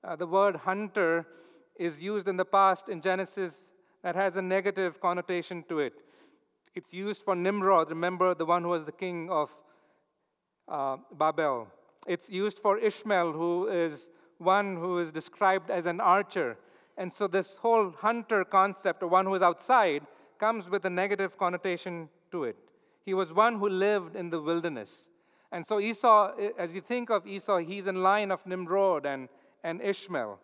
[0.03, 1.25] Uh, the word hunter
[1.77, 3.67] is used in the past in Genesis
[4.03, 5.93] that has a negative connotation to it.
[6.75, 9.51] It's used for Nimrod, remember the one who was the king of
[10.67, 11.67] uh, Babel.
[12.07, 16.57] It's used for Ishmael, who is one who is described as an archer.
[16.97, 20.03] And so, this whole hunter concept, or one who is outside,
[20.37, 22.57] comes with a negative connotation to it.
[23.03, 25.09] He was one who lived in the wilderness.
[25.51, 29.29] And so, Esau, as you think of Esau, he's in line of Nimrod and,
[29.63, 30.39] and Ishmael.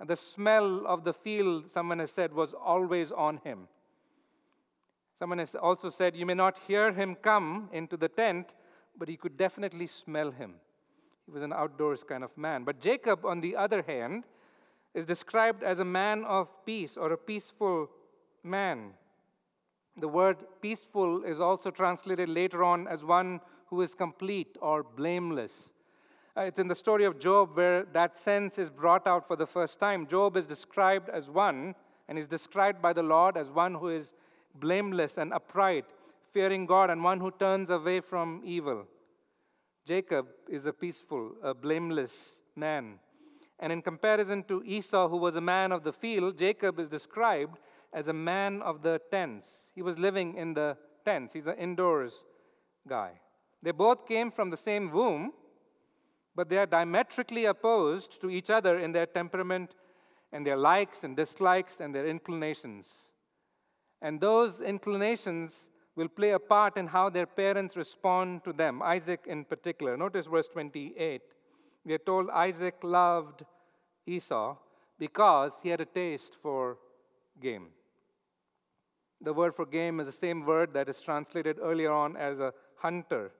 [0.00, 3.68] And the smell of the field, someone has said, was always on him.
[5.18, 8.54] Someone has also said, You may not hear him come into the tent,
[8.98, 10.54] but he could definitely smell him.
[11.26, 12.64] He was an outdoors kind of man.
[12.64, 14.24] But Jacob, on the other hand,
[14.94, 17.90] is described as a man of peace or a peaceful
[18.42, 18.94] man.
[19.96, 25.68] The word peaceful is also translated later on as one who is complete or blameless.
[26.36, 29.46] Uh, it's in the story of Job where that sense is brought out for the
[29.46, 30.06] first time.
[30.06, 31.74] Job is described as one,
[32.08, 34.14] and is described by the Lord as one who is
[34.54, 35.84] blameless and upright,
[36.32, 38.86] fearing God, and one who turns away from evil.
[39.84, 42.98] Jacob is a peaceful, a blameless man.
[43.58, 47.58] And in comparison to Esau, who was a man of the field, Jacob is described
[47.92, 49.70] as a man of the tents.
[49.74, 52.24] He was living in the tents, he's an indoors
[52.86, 53.12] guy.
[53.62, 55.32] They both came from the same womb,
[56.36, 59.74] but they are diametrically opposed to each other in their temperament
[60.32, 63.06] and their likes and dislikes and their inclinations.
[64.00, 69.24] And those inclinations will play a part in how their parents respond to them, Isaac
[69.26, 69.96] in particular.
[69.96, 71.20] Notice verse 28.
[71.84, 73.44] We are told Isaac loved
[74.06, 74.56] Esau
[74.96, 76.78] because he had a taste for
[77.40, 77.66] game.
[79.20, 82.54] The word for game is the same word that is translated earlier on as a
[82.76, 83.32] hunter.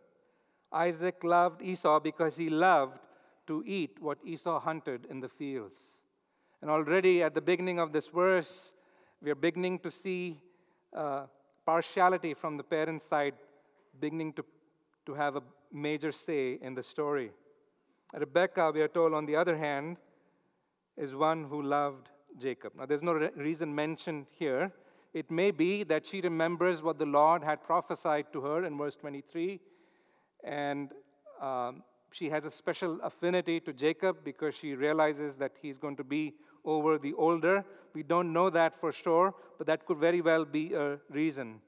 [0.72, 2.98] Isaac loved Esau because he loved
[3.46, 5.76] to eat what Esau hunted in the fields.
[6.60, 8.72] And already at the beginning of this verse,
[9.22, 10.40] we are beginning to see
[10.92, 11.26] uh,
[11.68, 13.34] partiality from the parent side
[14.00, 14.42] beginning to,
[15.04, 17.30] to have a major say in the story.
[18.14, 19.98] Rebekah, we are told, on the other hand,
[20.96, 22.72] is one who loved Jacob.
[22.74, 24.72] Now, there's no re- reason mentioned here.
[25.12, 28.96] It may be that she remembers what the Lord had prophesied to her in verse
[28.96, 29.60] 23,
[30.44, 30.92] and
[31.38, 36.04] um, she has a special affinity to Jacob because she realizes that he's going to
[36.04, 36.32] be
[36.68, 37.64] over the older.
[37.94, 41.60] We don't know that for sure, but that could very well be a reason.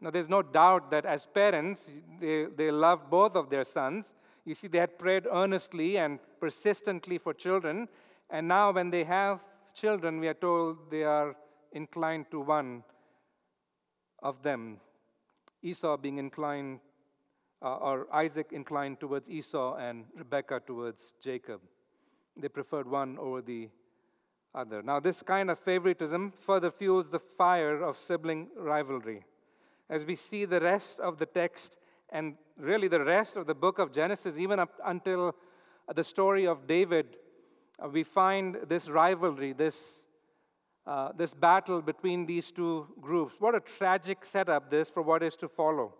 [0.00, 1.90] Now, there's no doubt that as parents,
[2.20, 4.14] they, they love both of their sons.
[4.44, 7.88] You see, they had prayed earnestly and persistently for children,
[8.30, 9.40] and now when they have
[9.74, 11.36] children, we are told they are
[11.72, 12.82] inclined to one
[14.22, 14.80] of them.
[15.62, 16.80] Esau being inclined
[17.62, 21.60] uh, or Isaac inclined towards Esau and Rebekah towards Jacob.
[22.36, 23.68] They preferred one over the
[24.54, 24.82] other.
[24.82, 29.24] Now, this kind of favoritism further fuels the fire of sibling rivalry.
[29.88, 31.76] As we see the rest of the text
[32.10, 35.34] and really the rest of the book of Genesis, even up until
[35.94, 37.16] the story of David,
[37.82, 40.02] uh, we find this rivalry, this,
[40.86, 43.36] uh, this battle between these two groups.
[43.38, 45.94] What a tragic setup this for what is to follow.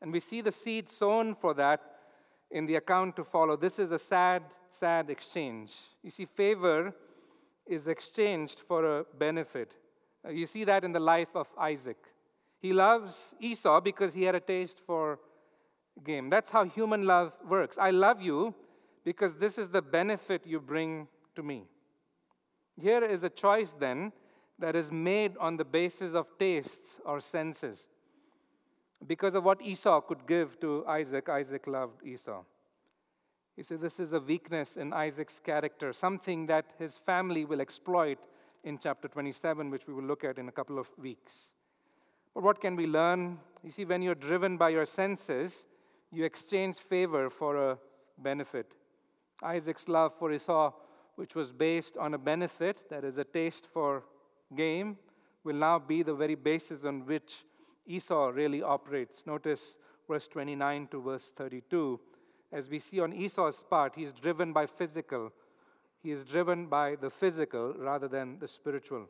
[0.00, 1.80] And we see the seed sown for that
[2.50, 3.56] in the account to follow.
[3.56, 5.72] This is a sad, sad exchange.
[6.02, 6.94] You see, favor
[7.66, 9.72] is exchanged for a benefit.
[10.24, 11.98] Uh, you see that in the life of Isaac.
[12.58, 15.18] He loves Esau because he had a taste for
[16.04, 16.30] game.
[16.30, 17.78] That's how human love works.
[17.78, 18.54] I love you
[19.04, 21.64] because this is the benefit you bring to me.
[22.80, 24.12] Here is a choice then
[24.58, 27.88] that is made on the basis of tastes or senses.
[29.06, 32.42] Because of what Esau could give to Isaac, Isaac loved Esau.
[33.56, 38.18] You see, this is a weakness in Isaac's character, something that his family will exploit
[38.64, 41.54] in chapter 27, which we will look at in a couple of weeks.
[42.34, 43.38] But what can we learn?
[43.64, 45.64] You see, when you're driven by your senses,
[46.12, 47.78] you exchange favor for a
[48.18, 48.72] benefit.
[49.42, 50.72] Isaac's love for Esau,
[51.14, 54.04] which was based on a benefit, that is, a taste for
[54.54, 54.98] game,
[55.44, 57.46] will now be the very basis on which
[57.86, 59.26] Esau really operates.
[59.26, 61.98] Notice verse 29 to verse 32.
[62.52, 65.32] As we see on Esau's part, he's driven by physical.
[66.02, 69.08] He is driven by the physical rather than the spiritual.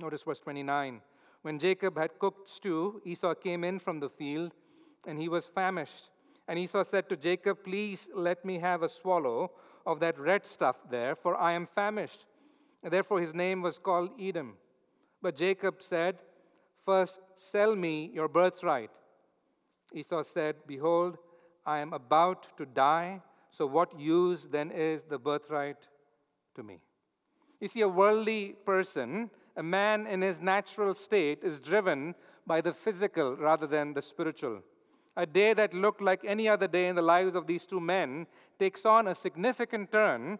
[0.00, 1.00] Notice verse 29.
[1.42, 4.52] When Jacob had cooked stew, Esau came in from the field,
[5.06, 6.10] and he was famished.
[6.48, 9.52] And Esau said to Jacob, Please let me have a swallow
[9.86, 12.26] of that red stuff there, for I am famished.
[12.82, 14.56] And therefore his name was called Edom.
[15.22, 16.18] But Jacob said,
[16.84, 18.90] First, sell me your birthright.
[19.94, 21.18] Esau said, Behold,
[21.66, 25.88] I am about to die, so what use then is the birthright
[26.56, 26.80] to me?
[27.60, 32.14] You see, a worldly person, a man in his natural state, is driven
[32.46, 34.62] by the physical rather than the spiritual.
[35.16, 38.26] A day that looked like any other day in the lives of these two men
[38.58, 40.38] takes on a significant turn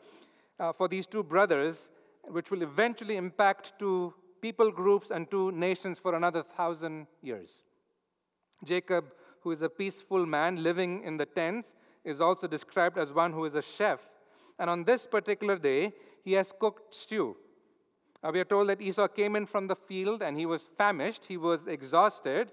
[0.59, 1.89] uh, for these two brothers,
[2.25, 7.63] which will eventually impact to people groups and two nations for another thousand years.
[8.65, 9.07] Jacob,
[9.45, 13.45] who is a peaceful man living in the tents, is also described as one who
[13.45, 14.01] is a chef.
[14.59, 15.93] And on this particular day,
[16.25, 17.37] he has cooked stew.
[18.33, 21.37] We are told that Esau came in from the field and he was famished, he
[21.37, 22.53] was exhausted,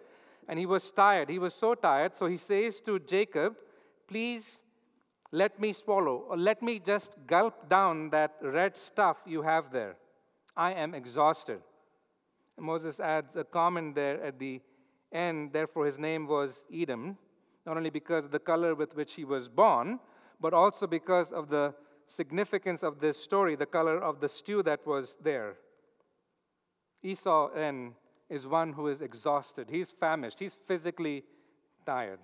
[0.49, 1.29] and he was tired.
[1.29, 3.55] He was so tired, so he says to Jacob,
[4.05, 4.63] Please
[5.31, 9.95] let me swallow, or let me just gulp down that red stuff you have there.
[10.57, 11.61] I am exhausted.
[12.59, 14.59] Moses adds a comment there at the
[15.11, 17.17] end, therefore his name was Edom,
[17.65, 19.99] not only because of the color with which he was born,
[20.39, 21.73] but also because of the
[22.07, 25.55] significance of this story, the color of the stew that was there.
[27.03, 27.93] Esau then
[28.29, 29.69] is one who is exhausted.
[29.69, 30.39] He's famished.
[30.39, 31.23] He's physically
[31.85, 32.19] tired.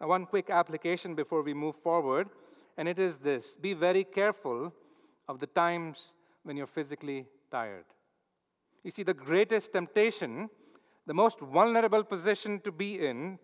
[0.00, 2.28] Now, one quick application before we move forward,
[2.76, 4.72] and it is this be very careful
[5.28, 7.84] of the times when you're physically tired.
[8.82, 10.48] You see, the greatest temptation,
[11.06, 13.38] the most vulnerable position to be in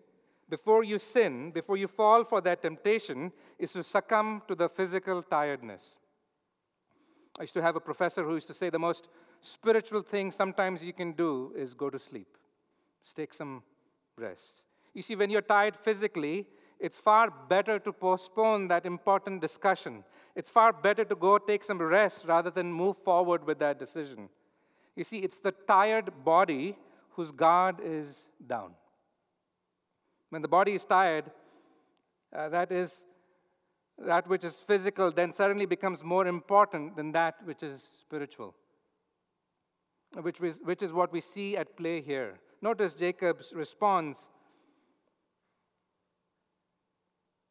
[0.49, 5.21] before you sin, before you fall for that temptation, is to succumb to the physical
[5.21, 5.97] tiredness.
[7.37, 9.09] I used to have a professor who used to say the most
[9.41, 12.37] spiritual thing sometimes you can do is go to sleep.
[13.15, 13.63] Take some
[14.17, 14.63] rest.
[14.93, 16.47] You see, when you're tired physically,
[16.79, 20.03] it's far better to postpone that important discussion.
[20.35, 24.29] It's far better to go take some rest rather than move forward with that decision.
[24.95, 26.75] You see, it's the tired body
[27.17, 28.73] whose guard is down.
[30.29, 31.25] When the body is tired,
[32.33, 33.03] uh, that is
[33.97, 38.53] that which is physical then suddenly becomes more important than that which is spiritual,
[40.21, 42.39] which, is, which is what we see at play here.
[42.61, 44.29] Notice Jacob's response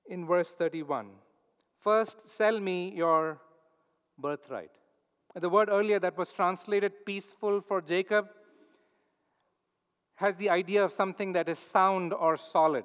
[0.09, 1.11] in verse 31.
[1.81, 3.41] First, sell me your
[4.17, 4.71] birthright.
[5.35, 8.29] The word earlier that was translated peaceful for Jacob
[10.17, 12.85] has the idea of something that is sound or solid.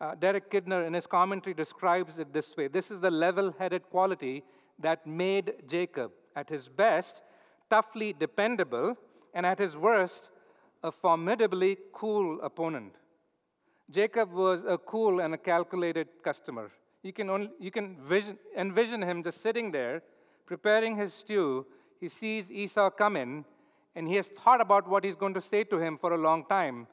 [0.00, 3.82] Uh, Derek Kidner, in his commentary, describes it this way This is the level headed
[3.90, 4.42] quality
[4.78, 7.22] that made Jacob, at his best,
[7.70, 8.96] toughly dependable,
[9.34, 10.30] and at his worst,
[10.82, 12.94] a formidably cool opponent.
[13.90, 16.70] Jacob was a cool and a calculated customer.
[17.02, 20.02] You can, only, you can vision, envision him just sitting there,
[20.46, 21.66] preparing his stew.
[22.00, 23.44] He sees Esau come in,
[23.94, 26.44] and he has thought about what he's going to say to him for a long
[26.46, 26.86] time.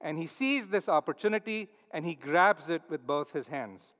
[0.00, 3.92] And he sees this opportunity and he grabs it with both his hands.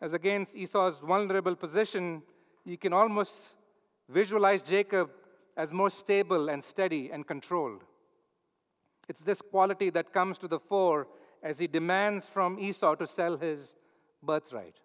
[0.00, 2.22] As against Esau's vulnerable position,
[2.64, 3.54] you can almost
[4.08, 5.10] visualize Jacob
[5.56, 7.82] as more stable and steady and controlled.
[9.08, 11.08] It's this quality that comes to the fore
[11.42, 13.76] as he demands from Esau to sell his
[14.22, 14.76] birthright.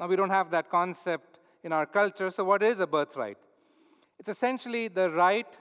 [0.00, 3.38] Now, we don't have that concept in our culture, so what is a birthright?
[4.22, 5.52] It's essentially the right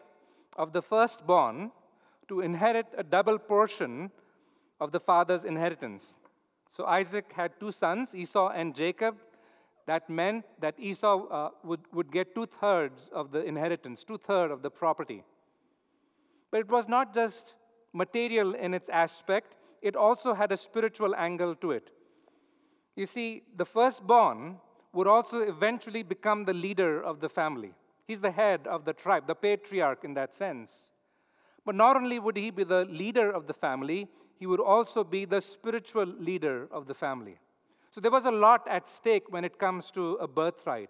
[0.55, 1.71] of the firstborn
[2.27, 4.11] to inherit a double portion
[4.79, 6.13] of the father's inheritance.
[6.69, 9.17] So Isaac had two sons, Esau and Jacob.
[9.87, 14.53] That meant that Esau uh, would, would get two thirds of the inheritance, two thirds
[14.53, 15.23] of the property.
[16.51, 17.55] But it was not just
[17.93, 21.89] material in its aspect, it also had a spiritual angle to it.
[22.95, 24.59] You see, the firstborn
[24.93, 27.73] would also eventually become the leader of the family.
[28.11, 30.89] He's the head of the tribe, the patriarch in that sense.
[31.65, 35.23] But not only would he be the leader of the family, he would also be
[35.23, 37.37] the spiritual leader of the family.
[37.89, 40.89] So there was a lot at stake when it comes to a birthright.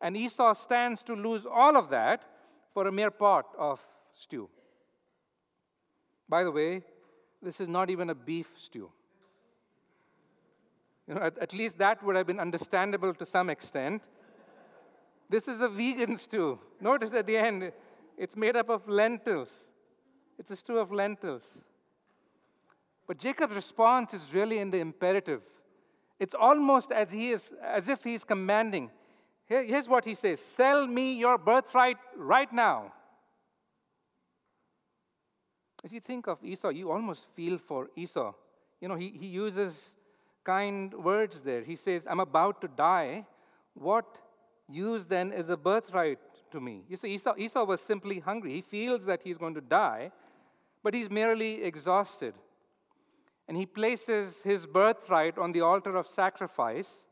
[0.00, 2.26] And Esau stands to lose all of that
[2.72, 3.80] for a mere pot of
[4.14, 4.48] stew.
[6.28, 6.84] By the way,
[7.42, 8.88] this is not even a beef stew.
[11.08, 14.06] You know, at, at least that would have been understandable to some extent.
[15.32, 16.58] This is a vegan stew.
[16.78, 17.72] Notice at the end,
[18.18, 19.60] it's made up of lentils.
[20.38, 21.56] It's a stew of lentils.
[23.06, 25.42] But Jacob's response is really in the imperative.
[26.20, 28.90] It's almost as, he is, as if he's commanding.
[29.46, 32.92] Here, here's what he says Sell me your birthright right now.
[35.82, 38.34] As you think of Esau, you almost feel for Esau.
[38.82, 39.96] You know, he, he uses
[40.44, 41.62] kind words there.
[41.62, 43.24] He says, I'm about to die.
[43.72, 44.20] What
[44.72, 46.18] use then as a birthright
[46.50, 46.84] to me?
[46.88, 48.52] You see, Esau, Esau was simply hungry.
[48.52, 50.12] He feels that he's going to die,
[50.82, 52.34] but he's merely exhausted.
[53.48, 57.04] And he places his birthright on the altar of sacrifice.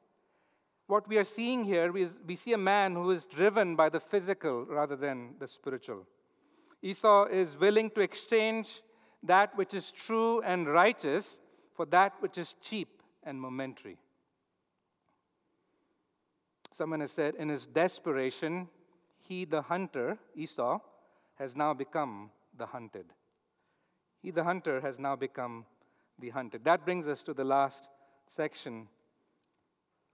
[0.86, 4.00] What we are seeing here is we see a man who is driven by the
[4.00, 6.06] physical rather than the spiritual.
[6.82, 8.82] Esau is willing to exchange
[9.22, 11.40] that which is true and righteous
[11.74, 13.98] for that which is cheap and momentary.
[16.72, 18.68] Someone has said, in his desperation,
[19.18, 20.78] he, the hunter, Esau,
[21.36, 23.06] has now become the hunted.
[24.22, 25.64] He, the hunter, has now become
[26.18, 26.64] the hunted.
[26.64, 27.88] That brings us to the last
[28.26, 28.88] section.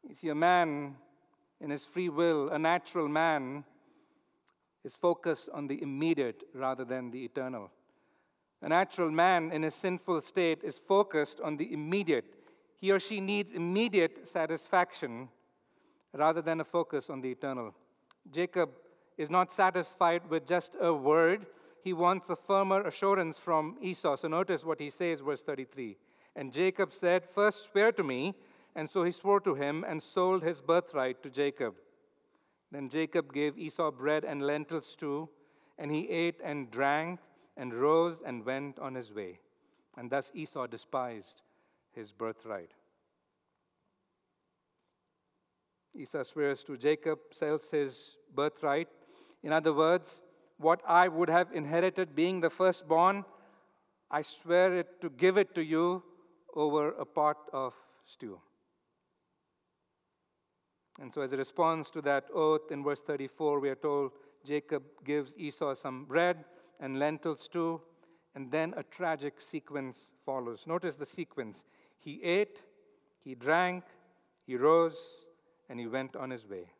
[0.09, 0.97] You see, a man
[1.61, 3.65] in his free will, a natural man,
[4.85, 7.71] is focused on the immediate rather than the eternal.
[8.63, 12.25] A natural man in his sinful state is focused on the immediate.
[12.81, 15.29] He or she needs immediate satisfaction
[16.17, 17.75] rather than a focus on the eternal.
[18.31, 18.71] Jacob
[19.17, 21.47] is not satisfied with just a word,
[21.83, 24.17] he wants a firmer assurance from Esau.
[24.17, 25.97] So notice what he says, verse 33.
[26.35, 28.35] And Jacob said, First swear to me.
[28.75, 31.75] And so he swore to him and sold his birthright to Jacob.
[32.71, 35.31] Then Jacob gave Esau bread and lentils too,
[35.79, 37.21] and he ate and drank
[37.57, 39.39] and rose and went on his way.
[39.97, 41.43] And thus Esau despised
[41.93, 42.73] his birthright.
[45.97, 48.89] Esau swears to Jacob, sells his birthright.
[49.43, 50.21] In other words,
[50.59, 53.25] what I would have inherited being the firstborn,
[54.11, 56.03] I swear it to give it to you
[56.55, 57.75] over a pot of
[58.05, 58.41] stew.
[61.01, 64.13] And so, as a response to that oath, in verse 34, we are told
[64.45, 66.45] Jacob gives Esau some bread
[66.81, 67.83] and lentils too,
[68.35, 70.67] and then a tragic sequence follows.
[70.67, 71.65] Notice the sequence.
[71.99, 72.63] He ate,
[73.23, 73.85] he drank,
[74.47, 75.26] he rose,
[75.69, 76.71] and he went on his way.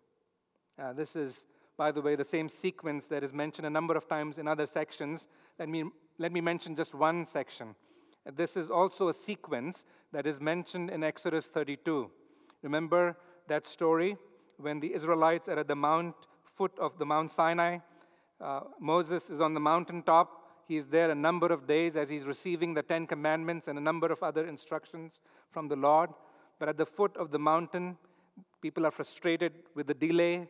[0.79, 1.45] Uh, this is,
[1.77, 4.67] by the way, the same sequence that is mentioned a number of times in other
[4.67, 5.29] sections.
[5.59, 5.85] Let me,
[6.19, 7.75] let me mention just one section.
[8.35, 12.11] This is also a sequence that is mentioned in Exodus 32.
[12.63, 13.17] Remember
[13.47, 14.17] that story
[14.59, 16.15] when the Israelites are at the mount,
[16.45, 17.79] foot of the Mount Sinai?
[18.41, 20.43] Uh, Moses is on the mountaintop.
[20.67, 23.81] He is there a number of days as he's receiving the Ten Commandments and a
[23.81, 25.21] number of other instructions
[25.51, 26.11] from the Lord.
[26.59, 27.97] But at the foot of the mountain,
[28.61, 30.49] people are frustrated with the delay.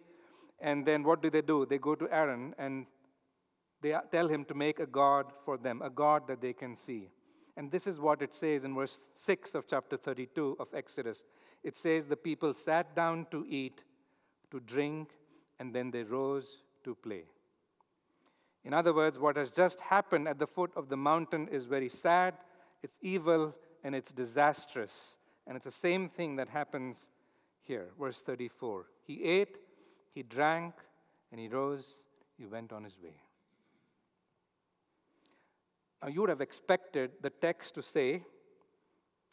[0.61, 1.67] And then what do they do?
[1.67, 2.87] They go to Aaron and
[3.83, 7.11] they tell him to make a God for them, a God that they can see.
[7.57, 11.25] And this is what it says in verse 6 of chapter 32 of Exodus.
[11.63, 13.85] It says, The people sat down to eat,
[14.51, 15.11] to drink,
[15.59, 17.25] and then they rose to play.
[18.65, 21.89] In other words, what has just happened at the foot of the mountain is very
[21.89, 22.35] sad,
[22.83, 23.55] it's evil,
[23.85, 25.17] and it's disastrous.
[25.47, 27.11] And it's the same thing that happens
[27.67, 27.89] here.
[27.99, 29.59] Verse 34 He ate,
[30.15, 30.75] he drank,
[31.31, 32.01] and he rose,
[32.39, 33.21] he went on his way.
[36.03, 38.23] Now, you would have expected the text to say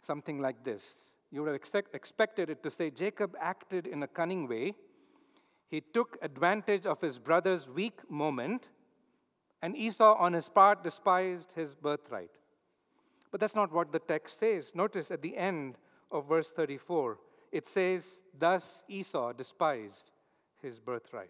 [0.01, 0.95] something like this.
[1.31, 4.75] You would have expect, expected it to say Jacob acted in a cunning way.
[5.67, 8.69] He took advantage of his brother's weak moment,
[9.61, 12.29] and Esau, on his part, despised his birthright.
[13.31, 14.75] But that's not what the text says.
[14.75, 15.77] Notice at the end
[16.11, 17.17] of verse 34,
[17.53, 20.11] it says, Thus Esau despised
[20.61, 21.29] his birthright.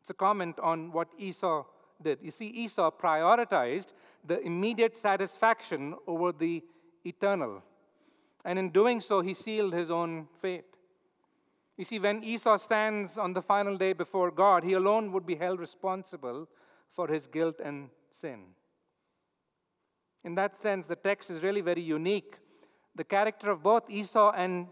[0.00, 1.64] It's a comment on what Esau
[2.00, 2.18] did.
[2.22, 3.94] You see, Esau prioritized
[4.24, 6.62] the immediate satisfaction over the
[7.04, 7.62] eternal.
[8.44, 10.66] And in doing so, he sealed his own fate.
[11.78, 15.34] You see, when Esau stands on the final day before God, he alone would be
[15.34, 16.46] held responsible
[16.90, 18.44] for his guilt and sin.
[20.22, 22.36] In that sense, the text is really very unique.
[22.94, 24.68] The character of both Esau and,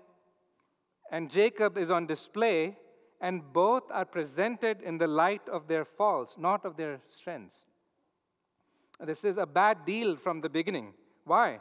[1.13, 2.77] and Jacob is on display,
[3.21, 7.61] and both are presented in the light of their faults, not of their strengths.
[8.99, 10.95] This is a bad deal from the beginning.
[11.25, 11.61] Why?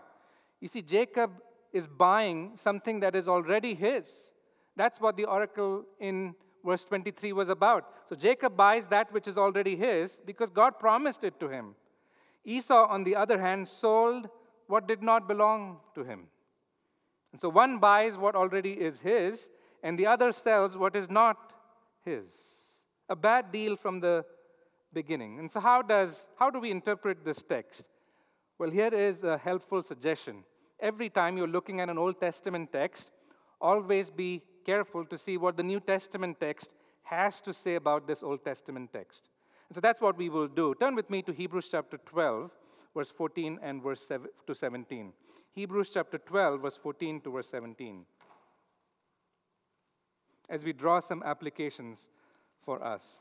[0.62, 1.32] You see, Jacob
[1.74, 4.34] is buying something that is already his.
[4.76, 6.34] That's what the oracle in
[6.64, 7.86] verse 23 was about.
[8.08, 11.76] So Jacob buys that which is already his because God promised it to him.
[12.46, 14.30] Esau, on the other hand, sold
[14.68, 16.28] what did not belong to him.
[17.32, 19.50] And so one buys what already is his,
[19.84, 21.54] and the other sells what is not
[22.04, 22.34] his.
[23.10, 24.26] A bad deal from the
[24.94, 25.40] beginning.
[25.40, 27.88] And so how does how do we interpret this text?
[28.58, 30.44] Well, here is a helpful suggestion.
[30.80, 33.12] Every time you're looking at an Old Testament text,
[33.60, 36.74] always be careful to see what the New Testament text
[37.04, 39.30] has to say about this Old Testament text.
[39.70, 40.76] And so that's what we will do.
[40.76, 42.52] Turn with me to Hebrews chapter 12,
[42.96, 45.14] verse 14 and verse 7 to 17.
[45.54, 48.06] Hebrews chapter 12, verse 14 to verse 17
[50.52, 52.08] as we draw some applications
[52.62, 53.14] for us.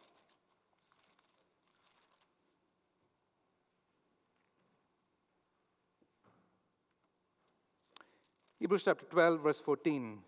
[8.59, 10.19] Hebrews chapter 12, verse 14.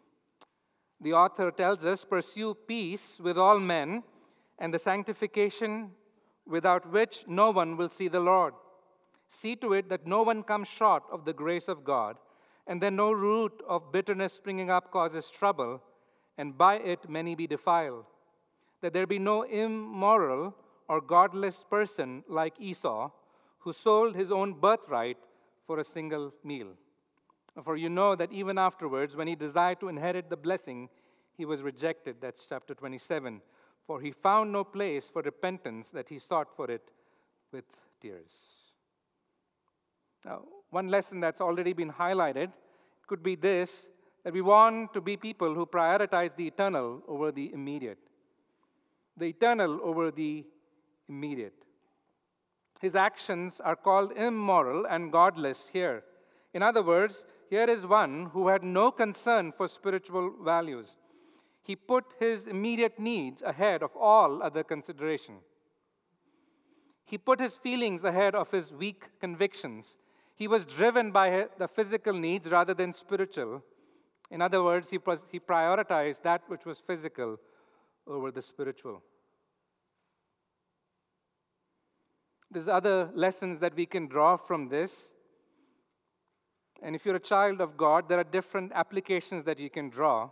[1.00, 4.04] The author tells us pursue peace with all men
[4.58, 5.90] and the sanctification
[6.46, 8.54] without which no one will see the Lord.
[9.32, 12.18] See to it that no one comes short of the grace of God,
[12.66, 15.82] and that no root of bitterness springing up causes trouble
[16.36, 18.04] and by it many be defiled.
[18.82, 20.54] That there be no immoral
[20.86, 23.10] or godless person like Esau,
[23.60, 25.16] who sold his own birthright
[25.66, 26.68] for a single meal.
[27.62, 30.90] For you know that even afterwards, when he desired to inherit the blessing,
[31.36, 32.16] he was rejected.
[32.20, 33.40] That's chapter 27.
[33.86, 36.90] For he found no place for repentance that he sought for it
[37.50, 37.64] with
[38.00, 38.51] tears.
[40.24, 42.52] Now, one lesson that's already been highlighted
[43.06, 43.86] could be this
[44.24, 47.98] that we want to be people who prioritize the eternal over the immediate.
[49.16, 50.46] The eternal over the
[51.08, 51.54] immediate.
[52.80, 56.04] His actions are called immoral and godless here.
[56.54, 60.96] In other words, here is one who had no concern for spiritual values.
[61.62, 65.36] He put his immediate needs ahead of all other consideration.
[67.04, 69.96] He put his feelings ahead of his weak convictions.
[70.42, 73.62] He was driven by the physical needs rather than spiritual.
[74.28, 74.98] In other words, he,
[75.30, 77.38] he prioritized that which was physical
[78.08, 79.04] over the spiritual.
[82.50, 85.12] There's other lessons that we can draw from this.
[86.82, 90.30] And if you're a child of God, there are different applications that you can draw.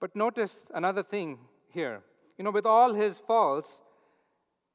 [0.00, 1.38] But notice another thing
[1.70, 2.02] here.
[2.36, 3.80] You know, with all his faults,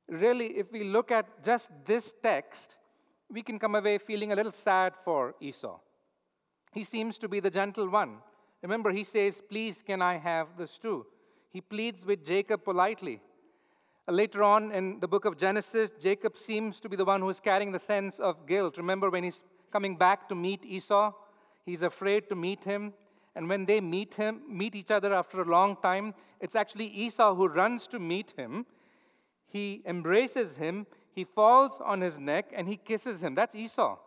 [0.09, 2.78] really, if we look at just this text,
[3.36, 5.78] we can come away feeling a little sad for Esau.
[6.72, 8.20] He seems to be the gentle one.
[8.62, 11.06] Remember, he says, Please, can I have the stew?
[11.50, 13.20] He pleads with Jacob politely.
[14.08, 17.30] Uh, later on in the book of Genesis, Jacob seems to be the one who
[17.30, 18.78] is carrying the sense of guilt.
[18.78, 21.12] Remember when he's coming back to meet Esau?
[21.66, 22.94] He's afraid to meet him.
[23.36, 27.36] And when they meet him, meet each other after a long time, it's actually Esau
[27.36, 28.66] who runs to meet him.
[29.46, 33.36] He embraces him, he falls on his neck, and he kisses him.
[33.36, 33.97] That's Esau.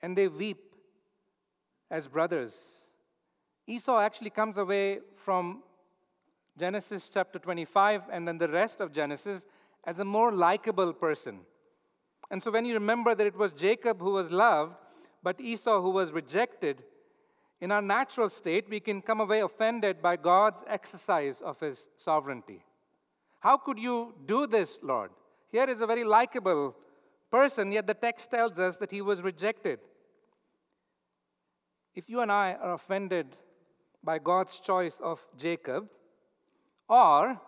[0.00, 0.76] And they weep
[1.90, 2.70] as brothers.
[3.66, 5.64] Esau actually comes away from
[6.56, 9.44] Genesis chapter 25 and then the rest of Genesis
[9.84, 11.40] as a more likable person.
[12.30, 14.76] And so when you remember that it was Jacob who was loved,
[15.22, 16.84] but Esau who was rejected,
[17.60, 22.62] in our natural state, we can come away offended by God's exercise of his sovereignty.
[23.40, 25.10] How could you do this, Lord?
[25.54, 26.74] Here is a very likable
[27.30, 29.78] person, yet the text tells us that he was rejected.
[31.94, 33.36] If you and I are offended
[34.02, 35.88] by God's choice of Jacob,
[36.88, 37.40] or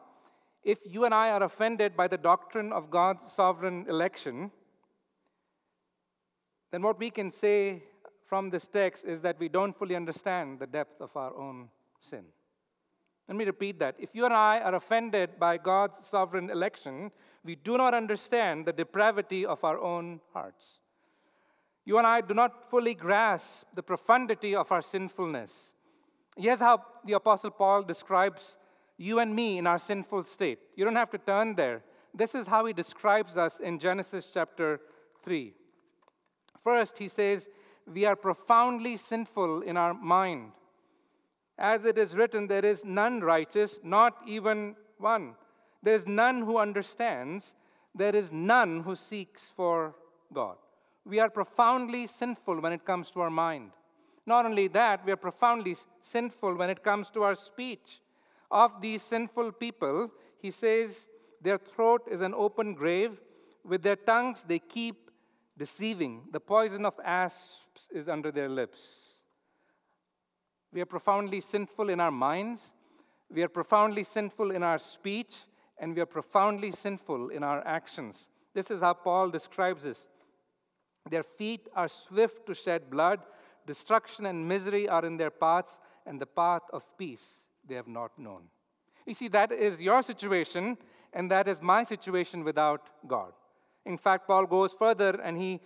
[0.63, 4.53] if you and I are offended by the doctrine of God's sovereign election,
[6.71, 7.83] then what we can say
[8.25, 12.27] from this text is that we don't fully understand the depth of our own sin.
[13.27, 13.97] Let me repeat that.
[13.99, 17.11] If you and I are offended by God's sovereign election,
[17.47, 20.81] we do not understand the depravity of our own hearts.
[21.85, 25.71] You and I do not fully grasp the profundity of our sinfulness.
[26.37, 28.59] Here's how the Apostle Paul describes
[28.99, 30.59] you and me in our sinful state.
[30.75, 31.83] You don't have to turn there.
[32.13, 34.81] This is how he describes us in Genesis chapter
[35.23, 35.53] 3.
[36.63, 37.49] First, he says,
[37.87, 40.53] We are profoundly sinful in our mind.
[41.59, 45.37] As it is written, there is none righteous, not even one.
[45.87, 47.55] There is none who understands,
[47.95, 49.95] there is none who seeks for
[50.33, 50.57] God.
[51.05, 53.71] We are profoundly sinful when it comes to our mind.
[54.27, 58.01] Not only that, we are profoundly sinful when it comes to our speech
[58.51, 60.11] of these sinful people,
[60.43, 61.09] he says,
[61.41, 63.21] their throat is an open grave.
[63.65, 65.11] With their tongues, they keep
[65.57, 66.25] deceiving.
[66.33, 69.21] The poison of asps is under their lips.
[70.73, 72.73] We are profoundly sinful in our minds.
[73.31, 75.37] We are profoundly sinful in our speech.
[75.79, 78.27] And we are profoundly sinful in our actions.
[78.55, 80.07] This is how Paul describes this.
[81.11, 83.21] Their feet are swift to shed blood.
[83.67, 88.19] Destruction and misery are in their paths, and the path of peace they have not
[88.19, 88.43] known.
[89.05, 90.79] You see, that is your situation,
[91.13, 93.33] and that is my situation without God.
[93.85, 95.61] In fact, Paul goes further and he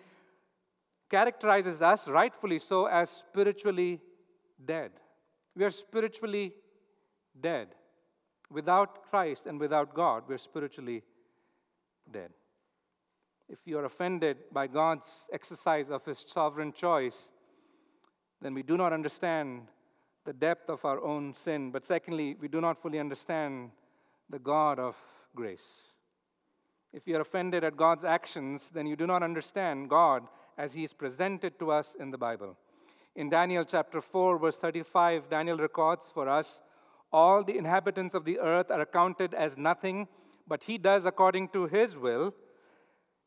[1.11, 4.01] characterizes us, rightfully so, as spiritually
[4.63, 4.93] dead.
[5.57, 6.53] We are spiritually
[7.39, 7.69] dead.
[8.51, 11.03] Without Christ and without God, we're spiritually
[12.11, 12.31] dead.
[13.49, 17.31] If you are offended by God's exercise of His sovereign choice,
[18.41, 19.69] then we do not understand
[20.25, 23.71] the depth of our own sin, but secondly, we do not fully understand
[24.29, 24.97] the God of
[25.35, 25.83] grace.
[26.93, 30.27] If you are offended at God's actions, then you do not understand God
[30.59, 32.57] as He is presented to us in the Bible.
[33.17, 36.63] In Daniel chapter 4, verse 35, Daniel records for us
[37.13, 40.09] all the inhabitants of the earth are accounted as nothing,
[40.47, 42.35] but He does according to His will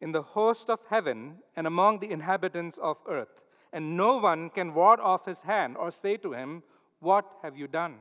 [0.02, 3.42] in the host of heaven and among the inhabitants of earth.
[3.72, 6.64] And no one can ward off His hand or say to Him,
[7.00, 7.96] what have you done?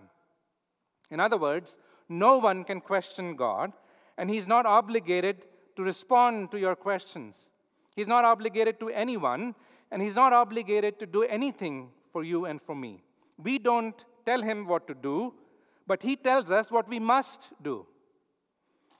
[1.11, 1.78] In other words,
[2.09, 3.72] no one can question God,
[4.16, 5.45] and He's not obligated
[5.76, 7.49] to respond to your questions.
[7.97, 9.55] He's not obligated to anyone,
[9.91, 13.03] and He's not obligated to do anything for you and for me.
[13.37, 15.35] We don't tell Him what to do,
[15.93, 17.86] but He tells us what we must do.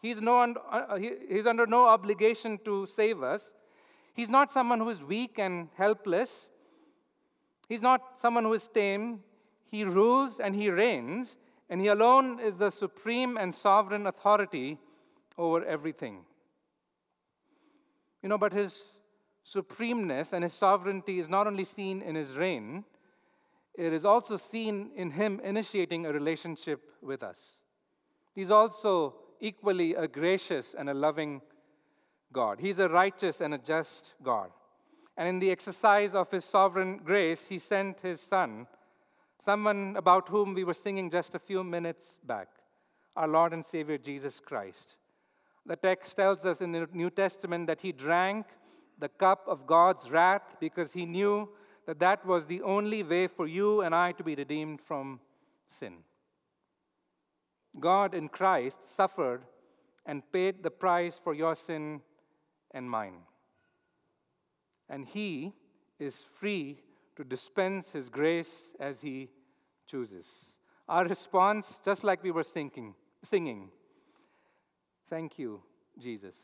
[0.03, 3.55] He's, no, uh, he's under no obligation to save us.
[4.13, 6.51] He's not someone who is weak and helpless.
[7.67, 9.21] He's not someone who is tame.
[9.65, 11.39] He rules and he reigns,
[11.71, 14.79] and he alone is the supreme and sovereign authority
[15.39, 16.27] over everything.
[18.23, 18.93] You know, but his
[19.45, 22.85] supremeness and his sovereignty is not only seen in his reign,
[23.75, 27.63] it is also seen in him initiating a relationship with us.
[28.35, 31.43] He's also equally a gracious and a loving
[32.33, 32.61] God.
[32.61, 34.51] He's a righteous and a just God.
[35.17, 38.67] And in the exercise of his sovereign grace, he sent his Son
[39.41, 42.49] someone about whom we were singing just a few minutes back,
[43.17, 44.97] our Lord and Savior Jesus Christ.
[45.67, 48.47] The text tells us in the New Testament that he drank
[48.99, 51.49] the cup of God's wrath because he knew
[51.87, 55.21] that that was the only way for you and I to be redeemed from
[55.67, 55.99] sin.
[57.79, 59.43] God in Christ suffered
[60.05, 62.03] and paid the price for your sin
[62.73, 63.23] and mine.
[64.89, 65.55] And He
[65.99, 66.79] is free
[67.17, 69.31] to dispense His grace as He
[69.87, 70.55] chooses.
[70.89, 73.71] Our response, just like we were thinking, singing,
[75.09, 75.63] Thank you,
[75.99, 76.39] Jesus.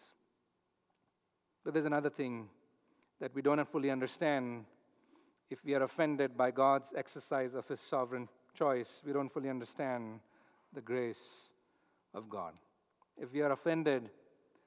[1.64, 2.48] But there's another thing
[3.18, 4.66] that we don't fully understand
[5.50, 9.02] if we are offended by God's exercise of His sovereign choice.
[9.04, 10.20] We don't fully understand
[10.72, 11.50] the grace
[12.14, 12.52] of God.
[13.16, 14.10] If we are offended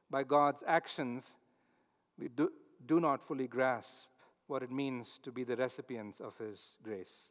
[0.10, 1.36] by God's actions,
[2.18, 2.52] we do,
[2.86, 4.08] do not fully grasp
[4.48, 7.30] what it means to be the recipients of His grace.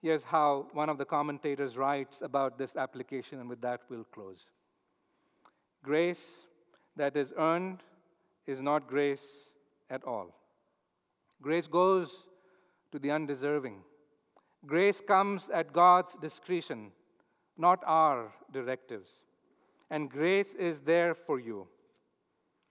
[0.00, 4.46] Here's how one of the commentators writes about this application, and with that, we'll close.
[5.82, 6.44] Grace
[6.96, 7.80] that is earned
[8.46, 9.50] is not grace
[9.90, 10.34] at all.
[11.42, 12.26] Grace goes
[12.92, 13.82] to the undeserving.
[14.66, 16.92] Grace comes at God's discretion,
[17.56, 19.24] not our directives.
[19.90, 21.66] And grace is there for you.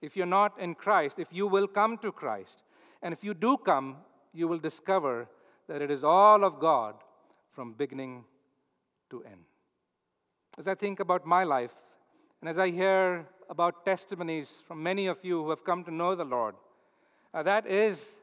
[0.00, 2.62] If you're not in Christ, if you will come to Christ,
[3.02, 3.98] and if you do come,
[4.32, 5.28] you will discover
[5.68, 6.94] that it is all of God
[7.50, 8.24] from beginning
[9.10, 9.44] to end.
[10.58, 11.74] As I think about my life,
[12.40, 16.14] and as I hear about testimonies from many of you who have come to know
[16.14, 16.54] the Lord,
[17.34, 18.14] uh, that is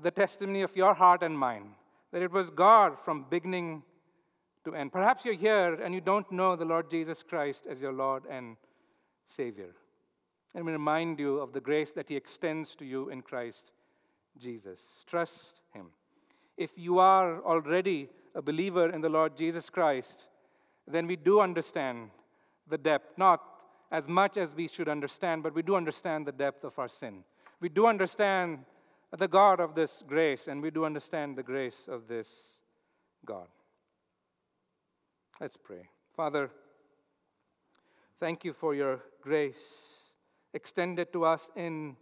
[0.00, 1.74] the testimony of your heart and mine,
[2.12, 3.82] that it was God from beginning
[4.64, 4.92] to end.
[4.92, 8.56] Perhaps you're here and you don't know the Lord Jesus Christ as your Lord and
[9.26, 9.74] Savior.
[10.54, 13.72] Let me remind you of the grace that He extends to you in Christ
[14.38, 14.80] Jesus.
[15.06, 15.88] Trust Him.
[16.56, 20.26] If you are already a believer in the Lord Jesus Christ,
[20.86, 22.10] then we do understand
[22.68, 23.42] the depth, not
[23.90, 27.24] as much as we should understand, but we do understand the depth of our sin.
[27.60, 28.64] We do understand
[29.12, 32.60] the God of this grace, and we do understand the grace of this
[33.24, 33.48] God.
[35.40, 35.88] Let's pray.
[36.16, 36.50] Father,
[38.18, 39.82] thank you for your grace
[40.54, 41.96] extended to us in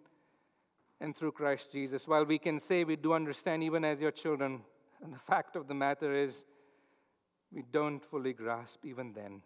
[1.00, 2.06] and through Christ Jesus.
[2.06, 4.62] While we can say we do understand, even as your children,
[5.02, 6.44] and the fact of the matter is,
[7.52, 9.42] we don't fully grasp even then.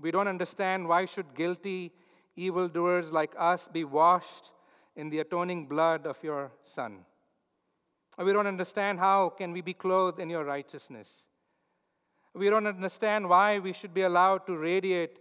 [0.00, 1.92] We don't understand why should guilty
[2.36, 4.52] evildoers like us be washed
[4.96, 7.04] in the atoning blood of your son.
[8.18, 11.26] We don't understand how can we be clothed in your righteousness.
[12.34, 15.18] We don't understand why we should be allowed to radiate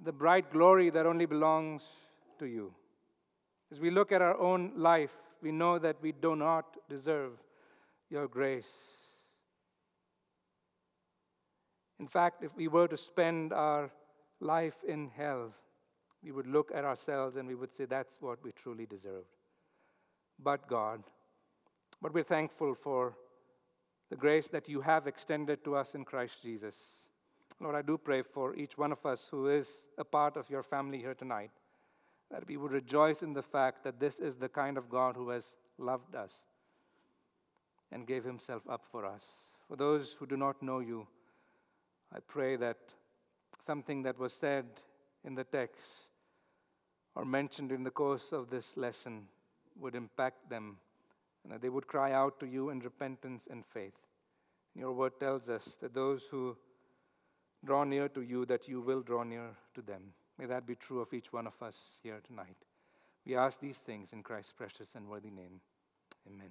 [0.00, 1.90] the bright glory that only belongs
[2.38, 2.72] to you.
[3.70, 7.32] As we look at our own life, we know that we do not deserve
[8.10, 8.70] your grace.
[11.98, 13.90] In fact, if we were to spend our
[14.40, 15.52] life in hell,
[16.22, 19.36] we would look at ourselves and we would say that's what we truly deserved.
[20.42, 21.02] But God,
[22.02, 23.14] but we're thankful for
[24.10, 27.06] the grace that you have extended to us in Christ Jesus.
[27.60, 30.62] Lord, I do pray for each one of us who is a part of your
[30.62, 31.50] family here tonight
[32.30, 35.30] that we would rejoice in the fact that this is the kind of God who
[35.30, 36.32] has loved us
[37.92, 39.24] and gave himself up for us.
[39.68, 41.06] For those who do not know you,
[42.14, 42.78] I pray that
[43.60, 44.66] something that was said
[45.26, 46.08] in the text
[47.14, 49.26] or mentioned in the course of this lesson
[49.78, 50.76] would impact them
[51.42, 53.94] and that they would cry out to you in repentance and faith.
[54.74, 56.56] Your word tells us that those who
[57.64, 60.12] draw near to you, that you will draw near to them.
[60.38, 62.56] May that be true of each one of us here tonight.
[63.24, 65.60] We ask these things in Christ's precious and worthy name.
[66.26, 66.50] Amen.